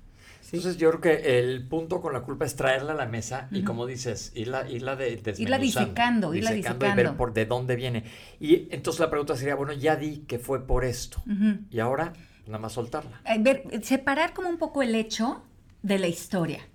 Entonces 0.52 0.78
yo 0.78 0.90
creo 0.90 1.02
que 1.02 1.40
el 1.40 1.68
punto 1.68 2.02
con 2.02 2.12
la 2.14 2.22
culpa 2.22 2.46
es 2.46 2.56
traerla 2.56 2.94
a 2.94 2.96
la 2.96 3.06
mesa 3.06 3.48
y 3.52 3.64
como 3.64 3.86
dices, 3.86 4.32
irla, 4.36 4.68
irla 4.68 4.96
de, 4.96 5.22
Irla 5.38 5.60
disecando, 5.60 6.34
irla 6.34 6.52
disecando. 6.52 6.88
Y 6.88 6.96
ver 6.96 7.16
por 7.16 7.34
de 7.34 7.46
dónde 7.46 7.76
viene. 7.76 8.04
Y 8.40 8.68
entonces 8.72 9.00
la 9.00 9.10
pregunta 9.10 9.36
sería, 9.36 9.56
bueno, 9.56 9.74
ya 9.74 9.96
di 9.96 10.20
que 10.28 10.40
fue 10.40 10.66
por 10.66 10.86
esto. 10.86 11.22
Y 11.70 11.80
ahora 11.80 12.14
nada 12.48 12.60
más 12.60 12.74
soltarla. 12.74 13.22
ver, 13.40 13.64
separar 13.84 14.34
como 14.34 14.50
un 14.50 14.58
poco 14.58 14.82
el 14.82 14.96
hecho 14.96 15.44
de 15.84 16.00
la 16.00 16.08
historia. 16.08 16.68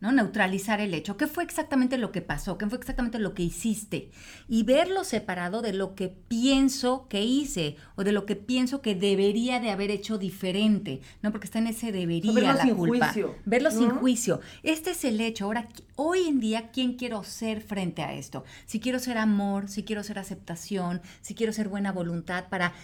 ¿No? 0.00 0.12
Neutralizar 0.12 0.80
el 0.80 0.94
hecho. 0.94 1.16
¿Qué 1.16 1.26
fue 1.26 1.44
exactamente 1.44 1.98
lo 1.98 2.12
que 2.12 2.22
pasó? 2.22 2.58
¿Qué 2.58 2.66
fue 2.66 2.78
exactamente 2.78 3.18
lo 3.18 3.34
que 3.34 3.42
hiciste? 3.42 4.10
Y 4.48 4.62
verlo 4.62 5.04
separado 5.04 5.62
de 5.62 5.72
lo 5.72 5.94
que 5.94 6.08
pienso 6.08 7.06
que 7.08 7.22
hice 7.22 7.76
o 7.96 8.04
de 8.04 8.12
lo 8.12 8.26
que 8.26 8.36
pienso 8.36 8.82
que 8.82 8.94
debería 8.94 9.60
de 9.60 9.70
haber 9.70 9.90
hecho 9.90 10.18
diferente, 10.18 11.00
¿no? 11.22 11.32
Porque 11.32 11.46
está 11.46 11.58
en 11.58 11.68
ese 11.68 11.92
debería 11.92 12.32
verlo 12.32 12.52
la 12.52 12.62
sin 12.62 12.74
culpa. 12.74 13.06
Juicio, 13.06 13.34
verlo 13.44 13.70
sin 13.70 13.90
juicio. 13.90 14.40
Este 14.62 14.90
es 14.90 15.04
el 15.04 15.20
hecho. 15.20 15.46
Ahora, 15.46 15.68
hoy 15.96 16.20
en 16.28 16.40
día, 16.40 16.70
¿quién 16.70 16.94
quiero 16.94 17.22
ser 17.24 17.60
frente 17.60 18.02
a 18.02 18.14
esto? 18.14 18.44
Si 18.66 18.80
quiero 18.80 18.98
ser 18.98 19.18
amor, 19.18 19.68
si 19.68 19.82
quiero 19.84 20.02
ser 20.02 20.18
aceptación, 20.18 21.00
si 21.20 21.34
quiero 21.34 21.52
ser 21.52 21.68
buena 21.68 21.92
voluntad 21.92 22.48
para 22.48 22.74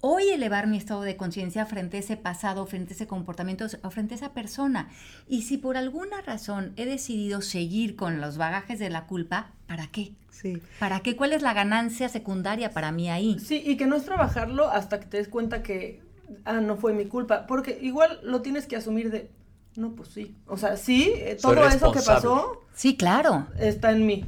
hoy 0.00 0.30
elevar 0.30 0.66
mi 0.66 0.76
estado 0.76 1.02
de 1.02 1.16
conciencia 1.16 1.66
frente 1.66 1.98
a 1.98 2.00
ese 2.00 2.16
pasado, 2.16 2.66
frente 2.66 2.92
a 2.92 2.96
ese 2.96 3.06
comportamiento 3.06 3.66
o 3.82 3.90
frente 3.90 4.14
a 4.14 4.16
esa 4.16 4.32
persona. 4.32 4.88
Y 5.28 5.42
si 5.42 5.58
por 5.58 5.76
alguna 5.76 6.20
razón 6.22 6.72
he 6.76 6.86
decidido 6.86 7.40
seguir 7.40 7.96
con 7.96 8.20
los 8.20 8.38
bagajes 8.38 8.78
de 8.78 8.90
la 8.90 9.06
culpa, 9.06 9.52
¿para 9.66 9.86
qué? 9.88 10.12
Sí. 10.30 10.62
¿Para 10.78 11.00
qué? 11.00 11.16
¿Cuál 11.16 11.32
es 11.32 11.42
la 11.42 11.52
ganancia 11.52 12.08
secundaria 12.08 12.70
para 12.70 12.92
mí 12.92 13.10
ahí? 13.10 13.38
Sí, 13.38 13.62
y 13.64 13.76
que 13.76 13.86
no 13.86 13.96
es 13.96 14.04
trabajarlo 14.04 14.70
hasta 14.70 15.00
que 15.00 15.06
te 15.06 15.16
des 15.18 15.28
cuenta 15.28 15.62
que, 15.62 16.02
ah, 16.44 16.60
no 16.60 16.76
fue 16.76 16.94
mi 16.94 17.06
culpa, 17.06 17.46
porque 17.46 17.78
igual 17.82 18.20
lo 18.22 18.40
tienes 18.40 18.66
que 18.66 18.76
asumir 18.76 19.10
de, 19.10 19.30
no, 19.76 19.92
pues 19.92 20.08
sí. 20.08 20.34
O 20.46 20.56
sea, 20.56 20.76
sí, 20.76 21.12
eh, 21.14 21.36
todo 21.40 21.66
eso 21.66 21.92
que 21.92 22.00
pasó. 22.00 22.64
Sí, 22.72 22.96
claro. 22.96 23.48
Está 23.58 23.92
en 23.92 24.06
mí. 24.06 24.26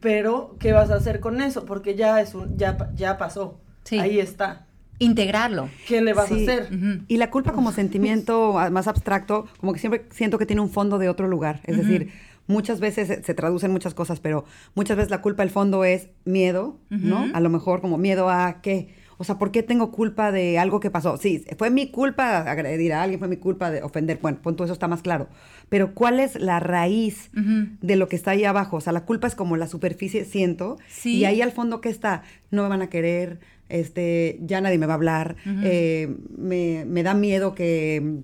Pero, 0.00 0.56
¿qué 0.58 0.72
vas 0.72 0.90
a 0.90 0.94
hacer 0.94 1.20
con 1.20 1.40
eso? 1.42 1.66
Porque 1.66 1.94
ya 1.94 2.20
es 2.20 2.34
un, 2.34 2.56
ya, 2.56 2.90
ya 2.94 3.18
pasó. 3.18 3.60
Sí. 3.84 3.98
Ahí 3.98 4.18
está 4.18 4.66
integrarlo. 5.04 5.68
¿Qué 5.86 6.00
le 6.00 6.12
vas 6.12 6.30
a 6.30 6.34
hacer? 6.34 6.68
Y 7.08 7.16
la 7.16 7.30
culpa 7.30 7.52
como 7.52 7.72
sentimiento 7.72 8.54
más 8.70 8.86
abstracto, 8.88 9.46
como 9.58 9.72
que 9.72 9.78
siempre 9.78 10.06
siento 10.10 10.38
que 10.38 10.46
tiene 10.46 10.62
un 10.62 10.70
fondo 10.70 10.98
de 10.98 11.08
otro 11.08 11.28
lugar. 11.28 11.60
Es 11.64 11.76
decir, 11.76 12.10
muchas 12.46 12.80
veces 12.80 13.24
se, 13.24 13.34
traducen 13.34 13.70
muchas 13.70 13.94
cosas, 13.94 14.20
pero 14.20 14.44
muchas 14.74 14.96
veces 14.96 15.10
la 15.10 15.22
culpa, 15.22 15.42
el 15.42 15.50
fondo 15.50 15.84
es 15.84 16.08
miedo, 16.24 16.78
¿no? 16.90 17.26
A 17.34 17.40
lo 17.40 17.50
mejor 17.50 17.80
como 17.80 17.98
miedo 17.98 18.30
a 18.30 18.60
qué. 18.62 18.94
O 19.18 19.24
sea, 19.24 19.38
¿por 19.38 19.52
qué 19.52 19.62
tengo 19.62 19.92
culpa 19.92 20.32
de 20.32 20.58
algo 20.58 20.80
que 20.80 20.90
pasó? 20.90 21.16
Sí, 21.16 21.44
fue 21.56 21.70
mi 21.70 21.92
culpa 21.92 22.38
agredir 22.38 22.92
a 22.92 23.02
alguien, 23.02 23.20
fue 23.20 23.28
mi 23.28 23.36
culpa 23.36 23.70
de 23.70 23.82
ofender. 23.82 24.18
Bueno, 24.20 24.38
punto, 24.42 24.64
eso 24.64 24.72
está 24.72 24.88
más 24.88 25.02
claro. 25.02 25.28
Pero 25.68 25.94
¿cuál 25.94 26.18
es 26.18 26.40
la 26.40 26.58
raíz 26.58 27.30
de 27.32 27.96
lo 27.96 28.08
que 28.08 28.16
está 28.16 28.32
ahí 28.32 28.44
abajo? 28.44 28.78
O 28.78 28.80
sea, 28.80 28.92
la 28.92 29.04
culpa 29.04 29.28
es 29.28 29.36
como 29.36 29.56
la 29.56 29.68
superficie, 29.68 30.24
siento. 30.24 30.76
Sí. 30.88 31.18
Y 31.18 31.24
ahí 31.24 31.40
al 31.40 31.52
fondo, 31.52 31.80
¿qué 31.80 31.88
está? 31.88 32.24
No 32.50 32.64
me 32.64 32.68
van 32.68 32.82
a 32.82 32.90
querer, 32.90 33.38
este, 33.72 34.38
ya 34.42 34.60
nadie 34.60 34.78
me 34.78 34.86
va 34.86 34.92
a 34.92 34.96
hablar, 34.96 35.36
eh, 35.46 36.14
me, 36.36 37.02
da 37.02 37.14
miedo 37.14 37.54
que, 37.54 38.20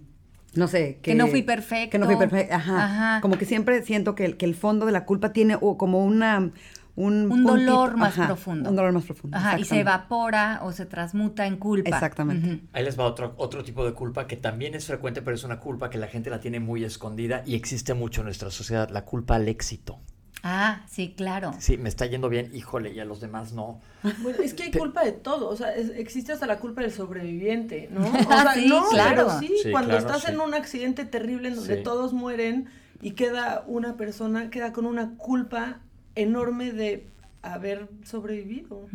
no 0.55 0.69
sé, 0.69 0.99
que, 1.03 1.15
no 1.15 1.27
fui 1.27 1.43
perfecto. 1.43 1.93
Que 1.93 1.99
no 1.99 2.07
fui 2.07 2.17
perfecto, 2.17 2.55
ajá. 2.55 3.21
Como 3.23 3.39
que 3.39 3.47
siempre 3.47 3.83
siento 3.83 4.15
que, 4.15 4.37
que, 4.37 4.45
el 4.45 4.55
fondo 4.55 4.85
de 4.87 4.93
la 4.93 5.05
culpa 5.05 5.33
tiene 5.33 5.59
como 5.59 6.05
una... 6.05 6.53
Un, 6.97 7.45
dolor 7.45 7.97
más 7.97 8.15
profundo. 8.15 8.71
Un 8.71 8.75
dolor 8.75 8.93
más 8.93 9.05
profundo. 9.05 9.37
Ajá, 9.37 9.57
y 9.57 9.65
se 9.65 9.79
evapora 9.79 10.59
o 10.65 10.73
se 10.73 10.85
transmuta 10.85 11.47
en 11.47 11.57
culpa. 11.57 11.91
Exactamente. 11.91 12.67
Ahí 12.73 12.83
les 12.83 12.99
va 12.99 13.05
otro, 13.05 13.35
otro 13.37 13.63
tipo 13.63 13.87
de 13.87 13.93
culpa 13.93 14.27
que 14.27 14.37
también 14.37 14.75
es 14.75 14.87
frecuente, 14.87 15.23
pero 15.23 15.37
es 15.37 15.45
una 15.45 15.61
culpa 15.61 15.91
que 15.91 15.99
la 15.99 16.09
gente 16.09 16.29
la 16.29 16.41
tiene 16.41 16.59
muy 16.59 16.83
escondida 16.83 17.45
y 17.47 17.55
existe 17.55 17.95
mucho 17.95 18.23
en 18.23 18.25
nuestra 18.25 18.51
sociedad, 18.51 18.91
la 18.91 19.05
culpa 19.05 19.37
al 19.37 19.47
éxito. 19.47 20.01
Ah, 20.43 20.83
sí, 20.89 21.15
claro. 21.17 21.53
Sí, 21.59 21.77
me 21.77 21.89
está 21.89 22.07
yendo 22.07 22.29
bien, 22.29 22.51
híjole, 22.55 22.93
y 22.93 23.01
a 23.01 23.05
los 23.05 23.21
demás 23.21 23.53
no. 23.53 23.81
Bueno, 24.19 24.39
es 24.43 24.55
que 24.55 24.65
hay 24.65 24.71
culpa 24.71 25.05
de 25.05 25.13
todo, 25.13 25.49
o 25.49 25.57
sea, 25.57 25.75
existe 25.75 26.33
hasta 26.33 26.47
la 26.47 26.59
culpa 26.59 26.83
del 26.83 26.93
sobreviviente, 26.93 27.89
¿no? 27.91 28.03
O 28.07 28.55
sí, 28.55 28.73
claro. 28.91 29.27
Pero 29.27 29.41
sí, 29.41 29.71
cuando 29.71 29.97
estás 29.97 30.29
en 30.29 30.41
un 30.41 30.55
accidente 30.55 31.05
terrible 31.05 31.49
en 31.49 31.57
donde 31.57 31.77
todos 31.79 32.13
mueren 32.13 32.69
y 33.03 33.13
queda 33.13 33.65
una 33.67 33.97
persona, 33.97 34.51
queda 34.51 34.73
con 34.73 34.87
una 34.87 35.17
culpa 35.17 35.81
enorme 36.15 36.73
de 36.73 37.07
haber 37.43 37.89
sobrevivido. 38.05 38.89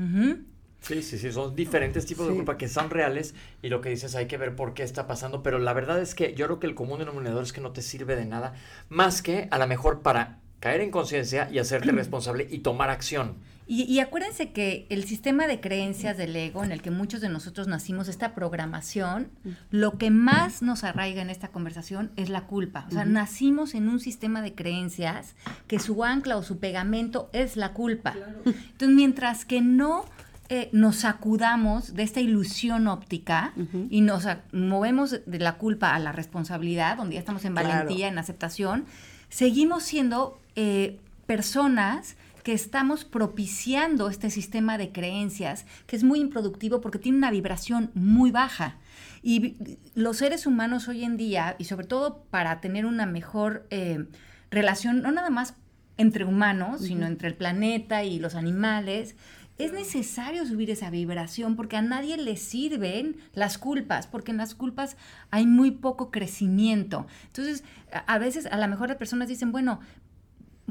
Sí, 0.82 1.02
sí, 1.02 1.18
sí, 1.18 1.32
son 1.32 1.56
diferentes 1.56 2.06
tipos 2.06 2.28
de 2.28 2.36
culpa 2.36 2.58
que 2.58 2.68
son 2.68 2.90
reales 2.90 3.36
y 3.62 3.70
lo 3.70 3.80
que 3.80 3.90
dices 3.90 4.16
hay 4.16 4.28
que 4.28 4.38
ver 4.38 4.54
por 4.54 4.74
qué 4.74 4.84
está 4.84 5.08
pasando, 5.08 5.42
pero 5.42 5.58
la 5.58 5.72
verdad 5.72 6.02
es 6.02 6.14
que 6.14 6.34
yo 6.36 6.46
creo 6.46 6.60
que 6.60 6.68
el 6.68 6.76
común 6.76 7.00
denominador 7.00 7.44
es 7.44 7.54
que 7.54 7.62
no 7.62 7.72
te 7.72 7.82
sirve 7.82 8.18
de 8.18 8.26
nada, 8.26 8.54
más 8.90 9.22
que 9.22 9.48
a 9.50 9.58
lo 9.58 9.68
mejor 9.68 10.02
para 10.02 10.40
caer 10.64 10.80
en 10.80 10.92
conciencia 10.92 11.50
y 11.52 11.60
hacerte 11.60 11.92
responsable 11.92 12.48
y 12.50 12.60
tomar 12.60 12.90
acción. 12.90 13.36
Y, 13.66 14.00
acuérdense 14.00 14.52
que 14.52 14.86
el 14.90 15.06
sistema 15.06 15.48
de 15.48 15.62
creencias 15.62 16.18
del 16.18 16.36
ego 16.36 16.66
en 16.66 16.74
el 16.74 16.82
que 16.82 16.92
muchos 16.92 17.22
de 17.22 17.30
nosotros 17.30 17.68
nacimos, 17.68 18.10
esta 18.10 18.36
programación, 18.36 19.30
lo 19.72 19.98
que 19.98 20.12
más 20.12 20.62
nos 20.62 20.84
arraiga 20.84 21.22
en 21.22 21.30
esta 21.30 21.48
conversación 21.48 22.12
es 22.18 22.30
la 22.30 22.42
culpa. 22.42 22.86
O 22.90 22.92
sea, 22.92 23.06
nacimos 23.06 23.74
en 23.74 23.88
un 23.88 24.02
sistema 24.02 24.42
de 24.42 24.54
creencias 24.54 25.36
que 25.68 25.80
su 25.80 26.04
ancla 26.04 26.36
o 26.36 26.44
su 26.44 26.60
pegamento 26.60 27.30
es 27.32 27.56
la 27.56 27.72
culpa. 27.72 28.16
Entonces, 28.46 28.90
mientras 28.90 29.46
que 29.46 29.62
no 29.62 30.06
eh, 30.50 30.70
nos 30.74 30.98
sacudamos 30.98 31.94
de 31.94 32.04
esta 32.04 32.20
ilusión 32.20 32.90
óptica 32.90 33.54
y 33.90 34.02
nos 34.02 34.28
movemos 34.52 35.22
de 35.26 35.40
la 35.40 35.58
culpa 35.58 35.96
a 35.96 36.00
la 36.00 36.12
responsabilidad, 36.12 36.98
donde 36.98 37.14
ya 37.14 37.20
estamos 37.20 37.46
en 37.46 37.56
valentía, 37.56 38.10
en 38.10 38.18
aceptación, 38.18 38.86
seguimos 39.30 39.84
siendo 39.84 40.43
eh, 40.56 41.00
personas 41.26 42.16
que 42.44 42.54
estamos 42.54 43.06
propiciando 43.06 44.10
este 44.10 44.30
sistema 44.30 44.78
de 44.78 44.92
creencias 44.92 45.66
que 45.88 45.96
es 45.96 46.04
muy 46.04 46.20
improductivo 46.20 46.82
porque 46.82 47.00
tiene 47.00 47.18
una 47.18 47.32
vibración 47.32 47.90
muy 47.94 48.32
baja. 48.32 48.78
Y 49.22 49.56
los 49.96 50.18
seres 50.18 50.46
humanos 50.46 50.90
hoy 50.90 51.06
en 51.06 51.16
día, 51.16 51.56
y 51.58 51.64
sobre 51.64 51.88
todo 51.88 52.24
para 52.30 52.60
tener 52.60 52.86
una 52.86 53.06
mejor 53.06 53.66
eh, 53.70 54.06
relación, 54.52 55.02
no 55.02 55.12
nada 55.12 55.30
más 55.30 55.56
entre 55.96 56.26
humanos, 56.26 56.82
sino 56.82 57.06
entre 57.06 57.30
el 57.30 57.36
planeta 57.36 58.04
y 58.04 58.20
los 58.20 58.36
animales, 58.36 59.16
es 59.58 59.72
necesario 59.72 60.46
subir 60.46 60.72
esa 60.72 60.90
vibración 60.90 61.56
porque 61.56 61.78
a 61.78 61.82
nadie 61.82 62.18
le 62.18 62.38
sirven 62.38 63.18
las 63.34 63.58
culpas, 63.58 64.08
porque 64.08 64.32
en 64.32 64.38
las 64.38 64.56
culpas 64.56 64.98
hay 65.30 65.46
muy 65.46 65.72
poco 65.72 66.12
crecimiento. 66.12 67.06
Entonces, 67.28 67.64
a 67.92 68.18
veces 68.18 68.48
a 68.48 68.58
lo 68.58 68.68
mejor 68.68 68.90
las 68.90 68.98
personas 68.98 69.28
dicen, 69.28 69.52
bueno, 69.52 69.80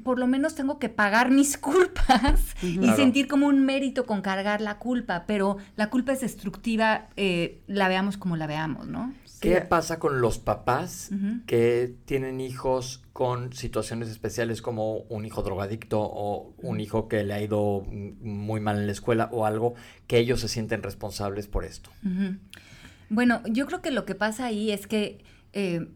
por 0.02 0.18
lo 0.18 0.26
menos 0.26 0.54
tengo 0.54 0.78
que 0.78 0.88
pagar 0.88 1.30
mis 1.30 1.58
culpas 1.58 2.54
y 2.62 2.86
sentir 2.92 3.28
como 3.28 3.46
un 3.46 3.64
mérito 3.64 4.06
con 4.06 4.22
cargar 4.22 4.60
la 4.60 4.78
culpa, 4.78 5.24
pero 5.26 5.56
la 5.76 5.90
culpa 5.90 6.12
es 6.12 6.20
destructiva, 6.20 7.08
eh, 7.16 7.60
la 7.66 7.88
veamos 7.88 8.16
como 8.16 8.36
la 8.36 8.46
veamos, 8.46 8.86
¿no? 8.86 9.12
¿Qué 9.40 9.60
pasa 9.60 9.98
con 9.98 10.20
los 10.20 10.38
papás 10.38 11.10
que 11.46 11.92
tienen 12.04 12.40
hijos 12.40 13.02
con 13.12 13.52
situaciones 13.52 14.08
especiales 14.08 14.62
como 14.62 14.98
un 15.08 15.24
hijo 15.24 15.42
drogadicto 15.42 16.00
o 16.00 16.54
un 16.58 16.78
hijo 16.78 17.08
que 17.08 17.24
le 17.24 17.34
ha 17.34 17.42
ido 17.42 17.84
muy 17.90 18.60
mal 18.60 18.78
en 18.78 18.86
la 18.86 18.92
escuela 18.92 19.28
o 19.32 19.44
algo, 19.44 19.74
que 20.06 20.18
ellos 20.18 20.40
se 20.40 20.48
sienten 20.48 20.84
responsables 20.84 21.48
por 21.48 21.64
esto? 21.64 21.90
Bueno, 23.08 23.42
yo 23.46 23.66
creo 23.66 23.82
que 23.82 23.90
lo 23.90 24.04
que 24.04 24.14
pasa 24.14 24.46
ahí 24.46 24.70
es 24.70 24.86
que 24.86 25.24
eh, 25.52 25.88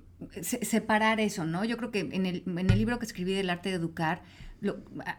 separar 0.42 1.20
eso, 1.20 1.44
¿no? 1.44 1.64
Yo 1.64 1.76
creo 1.76 1.90
que 1.90 2.00
en 2.00 2.26
el, 2.26 2.42
en 2.46 2.70
el 2.70 2.78
libro 2.78 2.98
que 2.98 3.06
escribí 3.06 3.34
del 3.34 3.50
arte 3.50 3.70
de 3.70 3.76
educar, 3.76 4.22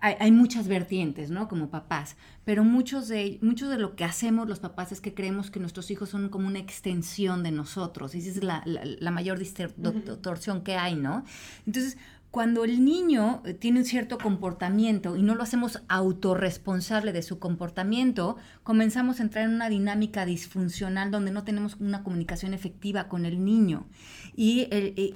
hay, 0.01 0.31
muchas 0.31 0.67
vertientes, 0.67 1.29
¿no? 1.29 1.47
Como 1.47 1.69
papás, 1.69 2.15
pero 2.43 2.63
muchos 2.63 3.07
de, 3.07 3.37
muchos 3.41 3.69
de 3.69 3.77
lo 3.77 3.95
que 3.95 4.03
hacemos 4.03 4.47
los 4.47 4.59
papás 4.59 4.91
es 4.91 4.99
que 4.99 5.13
creemos 5.13 5.51
que 5.51 5.59
nuestros 5.59 5.91
hijos 5.91 6.09
son 6.09 6.29
como 6.29 6.47
una 6.47 6.59
extensión 6.59 7.43
de 7.43 7.51
nosotros, 7.51 8.15
y 8.15 8.19
esa 8.19 8.29
es 8.29 8.43
la, 8.43 8.63
la, 8.65 9.11
mayor 9.11 9.37
distorsión 9.37 10.63
que 10.63 10.75
hay, 10.75 10.95
¿no? 10.95 11.23
Entonces, 11.67 11.97
cuando 12.37 12.65
el 12.65 12.85
niño 12.85 13.41
eh, 13.45 13.55
tiene 13.55 13.79
un 13.79 13.85
cierto 13.85 14.19
comportamiento 14.19 15.15
y 15.15 15.23
no 15.23 15.33
lo 15.33 15.41
hacemos 15.41 15.81
autorresponsable 15.87 17.11
de 17.11 17.23
su 17.23 17.39
comportamiento, 17.39 18.37
comenzamos 18.61 19.19
a 19.19 19.23
entrar 19.23 19.45
en 19.45 19.55
una 19.55 19.69
dinámica 19.69 20.23
disfuncional 20.23 21.09
donde 21.09 21.31
no 21.31 21.43
tenemos 21.43 21.77
una 21.79 22.03
comunicación 22.03 22.53
efectiva 22.53 23.07
con 23.07 23.25
el 23.25 23.43
niño. 23.43 23.87
Y, 24.35 24.67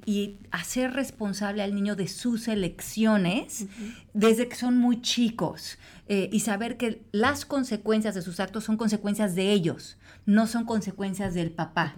y 0.03 0.39
hacer 0.49 0.93
responsable 0.93 1.61
al 1.61 1.75
niño 1.75 1.95
de 1.95 2.07
sus 2.07 2.47
elecciones 2.47 3.67
desde 4.15 4.47
que 4.47 4.55
son 4.55 4.77
muy 4.77 4.99
chicos 5.01 5.77
eh, 6.13 6.27
y 6.29 6.41
saber 6.41 6.75
que 6.75 7.05
las 7.13 7.45
consecuencias 7.45 8.13
de 8.13 8.21
sus 8.21 8.41
actos 8.41 8.65
son 8.65 8.75
consecuencias 8.75 9.33
de 9.33 9.53
ellos 9.53 9.97
no 10.25 10.45
son 10.45 10.65
consecuencias 10.65 11.33
del 11.33 11.51
papá. 11.51 11.95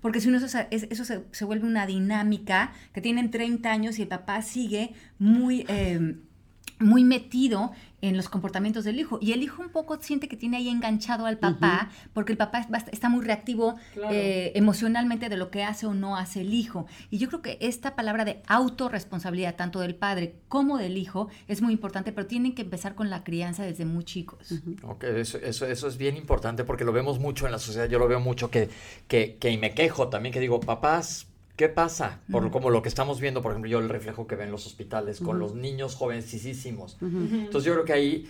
Porque 0.00 0.22
si 0.22 0.30
no, 0.30 0.38
eso, 0.38 0.58
eso 0.70 1.04
se, 1.04 1.44
vuelve 1.44 1.66
una 1.66 1.84
dinámica 1.84 2.72
que 2.94 3.02
tienen 3.02 3.30
30 3.30 3.70
años 3.70 3.98
y 3.98 4.02
el 4.02 4.08
papá 4.08 4.40
sigue 4.40 4.94
muy... 5.18 5.66
Eh, 5.68 6.16
muy 6.82 7.04
metido 7.04 7.72
en 8.02 8.16
los 8.16 8.28
comportamientos 8.28 8.84
del 8.84 8.98
hijo. 8.98 9.18
Y 9.20 9.32
el 9.32 9.42
hijo 9.42 9.62
un 9.62 9.70
poco 9.70 9.98
siente 10.00 10.28
que 10.28 10.36
tiene 10.36 10.56
ahí 10.56 10.68
enganchado 10.68 11.26
al 11.26 11.38
papá, 11.38 11.90
porque 12.12 12.32
el 12.32 12.38
papá 12.38 12.66
está 12.92 13.08
muy 13.08 13.24
reactivo 13.24 13.76
eh, 14.10 14.52
emocionalmente 14.54 15.28
de 15.28 15.36
lo 15.36 15.50
que 15.50 15.62
hace 15.64 15.86
o 15.86 15.94
no 15.94 16.16
hace 16.16 16.42
el 16.42 16.54
hijo. 16.54 16.86
Y 17.10 17.18
yo 17.18 17.28
creo 17.28 17.42
que 17.42 17.58
esta 17.60 17.96
palabra 17.96 18.24
de 18.24 18.42
autorresponsabilidad, 18.46 19.56
tanto 19.56 19.80
del 19.80 19.94
padre 19.94 20.36
como 20.48 20.78
del 20.78 20.96
hijo, 20.96 21.28
es 21.48 21.62
muy 21.62 21.72
importante, 21.72 22.12
pero 22.12 22.26
tienen 22.26 22.54
que 22.54 22.62
empezar 22.62 22.94
con 22.94 23.10
la 23.10 23.24
crianza 23.24 23.62
desde 23.62 23.84
muy 23.84 24.04
chicos. 24.04 24.54
eso, 25.02 25.38
eso, 25.38 25.66
eso, 25.66 25.88
es 25.88 25.96
bien 25.96 26.16
importante 26.16 26.64
porque 26.64 26.84
lo 26.84 26.92
vemos 26.92 27.18
mucho 27.18 27.46
en 27.46 27.52
la 27.52 27.58
sociedad. 27.58 27.88
Yo 27.88 27.98
lo 27.98 28.08
veo 28.08 28.20
mucho 28.20 28.50
que, 28.50 28.68
que, 29.08 29.36
que 29.36 29.50
y 29.50 29.58
me 29.58 29.74
quejo 29.74 30.08
también, 30.08 30.32
que 30.32 30.40
digo, 30.40 30.60
papás, 30.60 31.29
¿Qué 31.60 31.68
pasa? 31.68 32.20
Por 32.32 32.50
como 32.50 32.70
lo 32.70 32.80
que 32.80 32.88
estamos 32.88 33.20
viendo, 33.20 33.42
por 33.42 33.52
ejemplo, 33.52 33.70
yo 33.70 33.80
el 33.80 33.90
reflejo 33.90 34.26
que 34.26 34.34
ven 34.34 34.46
en 34.46 34.52
los 34.52 34.66
hospitales 34.66 35.20
con 35.20 35.38
los 35.38 35.54
niños 35.54 35.94
jovencísimos. 35.94 36.96
Entonces 37.02 37.64
yo 37.64 37.74
creo 37.74 37.84
que 37.84 37.92
ahí, 37.92 38.26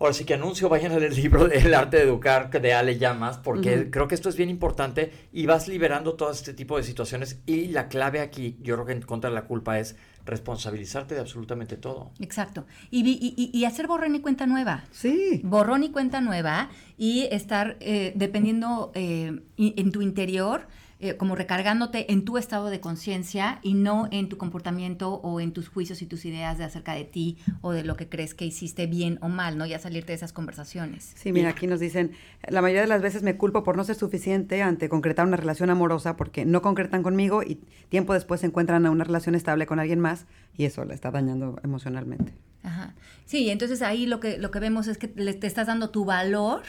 ahora 0.00 0.12
sí 0.12 0.24
que 0.24 0.34
anuncio, 0.34 0.68
vayan 0.68 0.90
a 0.90 0.98
leer 0.98 1.12
el 1.12 1.16
libro 1.16 1.48
El 1.48 1.74
arte 1.74 1.98
de 1.98 2.02
educar 2.02 2.50
de 2.50 2.74
Ale 2.74 2.98
Llamas, 2.98 3.38
porque 3.38 3.88
creo 3.88 4.08
que 4.08 4.16
esto 4.16 4.28
es 4.28 4.34
bien 4.34 4.50
importante 4.50 5.12
y 5.32 5.46
vas 5.46 5.68
liberando 5.68 6.14
todo 6.14 6.32
este 6.32 6.54
tipo 6.54 6.76
de 6.76 6.82
situaciones 6.82 7.38
y 7.46 7.68
la 7.68 7.86
clave 7.86 8.18
aquí, 8.18 8.58
yo 8.62 8.74
creo 8.74 8.86
que 8.86 8.94
en 8.94 9.02
contra 9.02 9.30
de 9.30 9.36
la 9.36 9.44
culpa 9.44 9.78
es 9.78 9.94
responsabilizarte 10.24 11.14
de 11.14 11.20
absolutamente 11.20 11.76
todo. 11.76 12.10
Exacto. 12.18 12.66
Y, 12.90 13.64
hacer 13.64 13.86
borrón 13.86 14.16
y 14.16 14.20
cuenta 14.20 14.46
nueva. 14.46 14.82
Sí. 14.90 15.40
Borrón 15.44 15.84
y 15.84 15.90
cuenta 15.90 16.20
nueva 16.20 16.68
y 16.98 17.28
estar 17.30 17.76
eh, 17.78 18.12
dependiendo 18.16 18.90
eh, 18.96 19.40
en 19.56 19.92
tu 19.92 20.02
interior 20.02 20.66
eh, 21.04 21.16
como 21.16 21.34
recargándote 21.34 22.12
en 22.12 22.24
tu 22.24 22.38
estado 22.38 22.70
de 22.70 22.78
conciencia 22.78 23.58
y 23.60 23.74
no 23.74 24.06
en 24.12 24.28
tu 24.28 24.38
comportamiento 24.38 25.14
o 25.14 25.40
en 25.40 25.50
tus 25.50 25.68
juicios 25.68 26.00
y 26.00 26.06
tus 26.06 26.24
ideas 26.24 26.58
de 26.58 26.64
acerca 26.64 26.94
de 26.94 27.02
ti 27.02 27.38
o 27.60 27.72
de 27.72 27.82
lo 27.82 27.96
que 27.96 28.08
crees 28.08 28.34
que 28.34 28.46
hiciste 28.46 28.86
bien 28.86 29.18
o 29.20 29.28
mal, 29.28 29.58
¿no? 29.58 29.66
Ya 29.66 29.80
salirte 29.80 30.12
de 30.12 30.14
esas 30.14 30.32
conversaciones. 30.32 31.12
Sí, 31.16 31.32
mira, 31.32 31.48
aquí 31.48 31.66
nos 31.66 31.80
dicen, 31.80 32.12
la 32.46 32.62
mayoría 32.62 32.82
de 32.82 32.86
las 32.86 33.02
veces 33.02 33.24
me 33.24 33.36
culpo 33.36 33.64
por 33.64 33.76
no 33.76 33.82
ser 33.82 33.96
suficiente 33.96 34.62
ante 34.62 34.88
concretar 34.88 35.26
una 35.26 35.36
relación 35.36 35.70
amorosa 35.70 36.16
porque 36.16 36.44
no 36.44 36.62
concretan 36.62 37.02
conmigo 37.02 37.42
y 37.42 37.56
tiempo 37.88 38.14
después 38.14 38.40
se 38.42 38.46
encuentran 38.46 38.86
a 38.86 38.92
una 38.92 39.02
relación 39.02 39.34
estable 39.34 39.66
con 39.66 39.80
alguien 39.80 39.98
más 39.98 40.26
y 40.56 40.66
eso 40.66 40.84
la 40.84 40.94
está 40.94 41.10
dañando 41.10 41.58
emocionalmente. 41.64 42.32
Ajá. 42.62 42.94
Sí, 43.24 43.50
entonces 43.50 43.82
ahí 43.82 44.06
lo 44.06 44.20
que, 44.20 44.38
lo 44.38 44.52
que 44.52 44.60
vemos 44.60 44.86
es 44.86 44.98
que 44.98 45.12
le, 45.16 45.34
te 45.34 45.48
estás 45.48 45.66
dando 45.66 45.90
tu 45.90 46.04
valor 46.04 46.62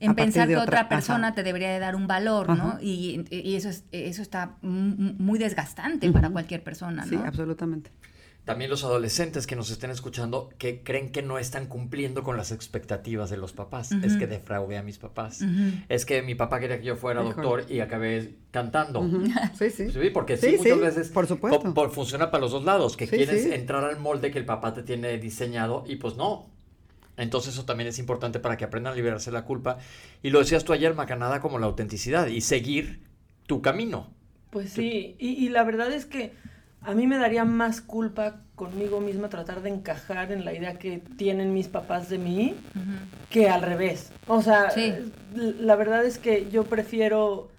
en 0.00 0.14
pensar 0.14 0.48
que 0.48 0.56
otra, 0.56 0.88
persona 0.88 1.34
te 1.34 1.42
debería 1.42 1.70
de 1.70 1.78
dar 1.78 1.96
un 1.96 2.06
valor, 2.06 2.56
¿no? 2.56 2.78
Y, 2.80 3.24
eso, 3.30 3.68
es, 3.68 3.84
eso 3.92 4.22
está 4.22 4.56
muy 4.62 5.38
desgastante 5.38 6.10
para 6.10 6.30
cualquier 6.30 6.62
persona, 6.62 7.04
¿no? 7.04 7.10
Sí, 7.10 7.16
absolutamente. 7.16 7.90
También 8.48 8.70
los 8.70 8.82
adolescentes 8.82 9.46
que 9.46 9.56
nos 9.56 9.68
estén 9.68 9.90
escuchando 9.90 10.48
que 10.56 10.82
creen 10.82 11.12
que 11.12 11.20
no 11.20 11.38
están 11.38 11.66
cumpliendo 11.66 12.22
con 12.22 12.38
las 12.38 12.50
expectativas 12.50 13.28
de 13.28 13.36
los 13.36 13.52
papás. 13.52 13.92
Es 13.92 14.16
que 14.16 14.26
defraudé 14.26 14.78
a 14.78 14.82
mis 14.82 14.96
papás. 14.96 15.44
Es 15.90 16.06
que 16.06 16.22
mi 16.22 16.34
papá 16.34 16.58
quería 16.58 16.78
que 16.78 16.86
yo 16.86 16.96
fuera 16.96 17.22
doctor 17.22 17.66
y 17.68 17.80
acabé 17.80 18.36
cantando. 18.50 19.06
Sí, 19.58 19.68
sí. 19.68 19.90
Sí, 19.90 20.10
porque 20.14 20.38
sí, 20.38 20.56
muchas 20.56 20.80
veces 20.80 21.08
por 21.10 21.26
supuesto. 21.26 21.90
funciona 21.90 22.30
para 22.30 22.40
los 22.40 22.52
dos 22.52 22.64
lados, 22.64 22.96
que 22.96 23.06
quieres 23.06 23.44
entrar 23.44 23.84
al 23.84 24.00
molde 24.00 24.30
que 24.30 24.38
el 24.38 24.46
papá 24.46 24.72
te 24.72 24.82
tiene 24.82 25.18
diseñado 25.18 25.84
y 25.86 25.96
pues 25.96 26.16
no, 26.16 26.46
entonces 27.18 27.54
eso 27.54 27.64
también 27.64 27.88
es 27.88 27.98
importante 27.98 28.38
para 28.38 28.56
que 28.56 28.64
aprendan 28.64 28.94
a 28.94 28.96
liberarse 28.96 29.30
la 29.30 29.44
culpa. 29.44 29.78
Y 30.22 30.30
lo 30.30 30.38
decías 30.38 30.64
tú 30.64 30.72
ayer, 30.72 30.94
Macanada, 30.94 31.40
como 31.40 31.58
la 31.58 31.66
autenticidad 31.66 32.28
y 32.28 32.40
seguir 32.40 33.00
tu 33.46 33.60
camino. 33.60 34.08
Pues 34.50 34.70
sí, 34.70 35.16
y, 35.18 35.48
la 35.50 35.62
verdad 35.64 35.92
es 35.92 36.06
que 36.06 36.32
a 36.80 36.94
mí 36.94 37.06
me 37.06 37.18
daría 37.18 37.44
más 37.44 37.82
culpa 37.82 38.40
conmigo 38.54 39.00
misma 39.00 39.28
tratar 39.28 39.62
de 39.62 39.68
encajar 39.68 40.32
en 40.32 40.44
la 40.44 40.54
idea 40.54 40.78
que 40.78 41.02
tienen 41.18 41.52
mis 41.52 41.68
papás 41.68 42.08
de 42.08 42.18
mí 42.18 42.54
que 43.28 43.50
al 43.50 43.62
revés. 43.62 44.10
O 44.26 44.40
sea, 44.40 44.72
la 45.34 45.76
verdad 45.76 46.04
es 46.06 46.18
que 46.18 46.48
yo 46.50 46.64
prefiero 46.64 47.50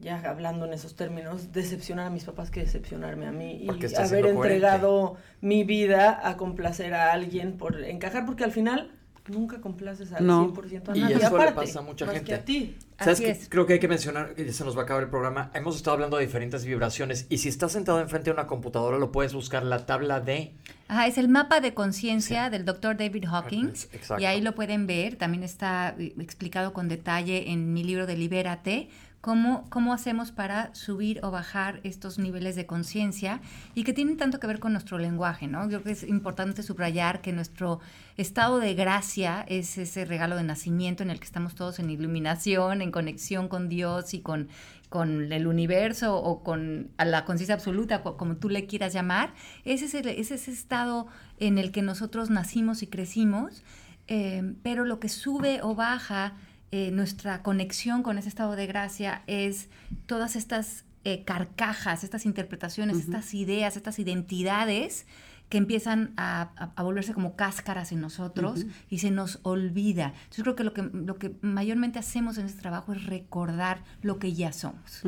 ya 0.00 0.20
hablando 0.28 0.66
en 0.66 0.72
esos 0.74 0.96
términos, 0.96 1.52
decepcionar 1.52 2.06
a 2.06 2.10
mis 2.10 2.24
papás 2.24 2.50
que 2.50 2.60
decepcionarme 2.60 3.26
a 3.26 3.32
mí 3.32 3.62
y 3.62 3.96
haber 3.96 4.26
entregado 4.26 5.16
mi 5.40 5.64
vida 5.64 6.20
a 6.28 6.36
complacer 6.36 6.94
a 6.94 7.12
alguien 7.12 7.56
por 7.56 7.82
encajar, 7.82 8.26
porque 8.26 8.44
al 8.44 8.52
final 8.52 8.90
nunca 9.28 9.60
complaces 9.60 10.12
al 10.12 10.24
100% 10.24 10.88
a 10.88 10.94
nadie. 10.94 11.16
Y 11.16 11.18
eso 11.18 11.38
le 11.38 11.52
pasa 11.52 11.78
a 11.78 11.82
mucha 11.82 12.06
gente. 12.06 12.24
Que 12.24 12.34
a 12.34 12.44
ti. 12.44 12.76
¿Sabes 12.98 13.20
qué? 13.20 13.38
Creo 13.48 13.66
que 13.66 13.74
hay 13.74 13.78
que 13.80 13.88
mencionar, 13.88 14.34
y 14.36 14.52
se 14.52 14.64
nos 14.64 14.76
va 14.76 14.82
a 14.82 14.84
acabar 14.84 15.02
el 15.02 15.10
programa, 15.10 15.50
hemos 15.54 15.76
estado 15.76 15.94
hablando 15.94 16.16
de 16.16 16.26
diferentes 16.26 16.64
vibraciones 16.64 17.26
y 17.28 17.38
si 17.38 17.48
estás 17.48 17.72
sentado 17.72 18.00
enfrente 18.00 18.26
de 18.26 18.34
una 18.34 18.46
computadora 18.46 18.98
lo 18.98 19.10
puedes 19.10 19.34
buscar 19.34 19.64
la 19.64 19.84
tabla 19.84 20.20
de... 20.20 20.52
Ajá, 20.86 21.06
es 21.08 21.18
el 21.18 21.28
mapa 21.28 21.60
de 21.60 21.74
conciencia 21.74 22.50
del 22.50 22.64
doctor 22.64 22.96
David 22.96 23.24
Hawkins 23.24 23.88
y 24.18 24.24
ahí 24.26 24.40
lo 24.40 24.54
pueden 24.54 24.86
ver, 24.86 25.16
también 25.16 25.42
está 25.42 25.96
eh, 25.98 26.14
explicado 26.20 26.72
con 26.72 26.88
detalle 26.88 27.50
en 27.50 27.72
mi 27.72 27.82
libro 27.82 28.06
de 28.06 28.16
Libérate, 28.16 28.88
cómo, 29.24 29.64
cómo 29.70 29.94
hacemos 29.94 30.32
para 30.32 30.74
subir 30.74 31.18
o 31.22 31.30
bajar 31.30 31.80
estos 31.82 32.18
niveles 32.18 32.56
de 32.56 32.66
conciencia 32.66 33.40
y 33.74 33.82
que 33.82 33.94
tienen 33.94 34.18
tanto 34.18 34.38
que 34.38 34.46
ver 34.46 34.60
con 34.60 34.72
nuestro 34.72 34.98
lenguaje, 34.98 35.46
¿no? 35.46 35.62
Yo 35.62 35.80
creo 35.80 35.84
que 35.84 35.92
es 35.92 36.02
importante 36.02 36.62
subrayar 36.62 37.22
que 37.22 37.32
nuestro 37.32 37.80
estado 38.18 38.58
de 38.58 38.74
gracia 38.74 39.42
es 39.48 39.78
ese 39.78 40.04
regalo 40.04 40.36
de 40.36 40.42
nacimiento 40.42 41.02
en 41.02 41.08
el 41.08 41.20
que 41.20 41.24
estamos 41.24 41.54
todos 41.54 41.78
en 41.78 41.88
iluminación, 41.88 42.82
en 42.82 42.90
conexión 42.90 43.48
con 43.48 43.70
Dios 43.70 44.12
y 44.12 44.20
con, 44.20 44.48
con 44.90 45.32
el 45.32 45.46
universo 45.46 46.18
o 46.18 46.42
con 46.42 46.90
la 46.98 47.24
conciencia 47.24 47.54
absoluta, 47.54 48.02
como 48.02 48.36
tú 48.36 48.50
le 48.50 48.66
quieras 48.66 48.92
llamar. 48.92 49.32
Ese 49.64 49.86
es, 49.86 49.94
ese 49.94 50.50
estado 50.50 51.06
en 51.38 51.56
el 51.56 51.72
que 51.72 51.80
nosotros 51.80 52.28
nacimos 52.28 52.82
y 52.82 52.88
crecimos, 52.88 53.64
eh, 54.06 54.52
pero 54.62 54.84
lo 54.84 55.00
que 55.00 55.08
sube 55.08 55.62
o 55.62 55.74
baja 55.74 56.34
eh, 56.76 56.90
nuestra 56.90 57.40
conexión 57.40 58.02
con 58.02 58.18
ese 58.18 58.28
estado 58.28 58.56
de 58.56 58.66
gracia 58.66 59.22
es 59.28 59.68
todas 60.06 60.34
estas 60.34 60.82
eh, 61.04 61.22
carcajas, 61.22 62.02
estas 62.02 62.26
interpretaciones, 62.26 62.96
estas 62.96 63.32
ideas, 63.32 63.76
estas 63.76 64.00
identidades 64.00 65.06
que 65.48 65.58
empiezan 65.58 66.14
a, 66.16 66.74
volverse 66.76 67.14
como 67.14 67.36
cáscaras 67.36 67.92
en 67.92 68.00
nosotros 68.00 68.66
y 68.90 68.98
se 68.98 69.12
nos 69.12 69.38
olvida. 69.44 70.14
Yo 70.36 70.42
creo 70.42 70.56
que 70.56 70.64
lo, 70.64 70.74
que 70.74 70.82
lo 70.82 71.14
que 71.14 71.36
mayormente 71.42 72.00
hacemos 72.00 72.38
en 72.38 72.46
este 72.46 72.62
trabajo 72.62 72.92
es 72.92 73.06
recordar 73.06 73.84
lo 74.02 74.18
que 74.18 74.32
ya 74.32 74.52
somos. 74.52 75.04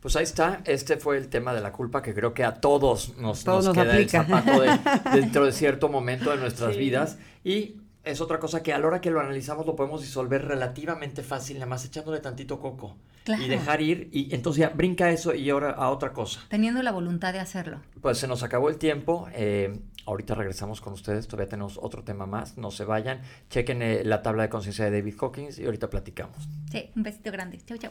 Pues 0.00 0.16
ahí 0.16 0.24
está, 0.24 0.62
este 0.64 0.96
fue 0.96 1.18
el 1.18 1.28
tema 1.28 1.52
de 1.52 1.60
la 1.60 1.72
culpa 1.72 2.00
que 2.00 2.14
creo 2.14 2.32
que 2.32 2.42
a 2.42 2.54
todos 2.54 3.18
nos, 3.18 3.44
queda 3.44 3.98
el 3.98 4.08
zapato 4.08 4.62
dentro 5.12 5.44
de 5.44 5.52
cierto 5.52 5.90
momento 5.90 6.30
de 6.30 6.38
nuestras 6.38 6.74
vidas. 6.74 7.18
Y 7.44 7.82
es 8.06 8.20
otra 8.20 8.38
cosa 8.38 8.62
que 8.62 8.72
a 8.72 8.78
la 8.78 8.86
hora 8.86 9.00
que 9.00 9.10
lo 9.10 9.20
analizamos 9.20 9.66
lo 9.66 9.74
podemos 9.74 10.00
disolver 10.00 10.46
relativamente 10.46 11.22
fácil, 11.22 11.56
nada 11.58 11.66
más 11.66 11.84
echándole 11.84 12.20
tantito 12.20 12.60
coco. 12.60 12.96
Y 13.26 13.48
dejar 13.48 13.82
ir, 13.82 14.08
y 14.12 14.32
entonces 14.32 14.60
ya 14.60 14.68
brinca 14.68 15.10
eso 15.10 15.34
y 15.34 15.50
ahora 15.50 15.72
a 15.72 15.90
otra 15.90 16.12
cosa. 16.12 16.42
Teniendo 16.48 16.80
la 16.84 16.92
voluntad 16.92 17.32
de 17.32 17.40
hacerlo. 17.40 17.80
Pues 18.00 18.18
se 18.18 18.28
nos 18.28 18.44
acabó 18.44 18.68
el 18.70 18.78
tiempo. 18.78 19.26
Eh, 19.34 19.80
ahorita 20.06 20.36
regresamos 20.36 20.80
con 20.80 20.92
ustedes, 20.92 21.26
todavía 21.26 21.48
tenemos 21.48 21.76
otro 21.82 22.04
tema 22.04 22.26
más. 22.26 22.56
No 22.56 22.70
se 22.70 22.84
vayan. 22.84 23.22
Chequen 23.50 23.82
eh, 23.82 24.04
la 24.04 24.22
tabla 24.22 24.44
de 24.44 24.48
conciencia 24.48 24.84
de 24.84 24.92
David 24.92 25.16
Hawkins 25.20 25.58
y 25.58 25.64
ahorita 25.64 25.90
platicamos. 25.90 26.48
Sí, 26.70 26.88
un 26.94 27.02
besito 27.02 27.32
grande. 27.32 27.58
Chau, 27.66 27.76
chau. 27.78 27.90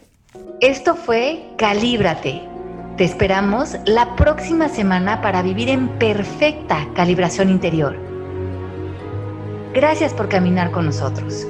Esto 0.61 0.95
fue 0.95 1.49
Calíbrate. 1.57 2.41
Te 2.95 3.03
esperamos 3.03 3.75
la 3.85 4.15
próxima 4.15 4.69
semana 4.69 5.21
para 5.21 5.41
vivir 5.41 5.67
en 5.67 5.89
perfecta 5.99 6.87
calibración 6.95 7.49
interior. 7.49 8.14
Gracias 9.75 10.13
por 10.13 10.29
caminar 10.29 10.71
con 10.71 10.85
nosotros. 10.85 11.45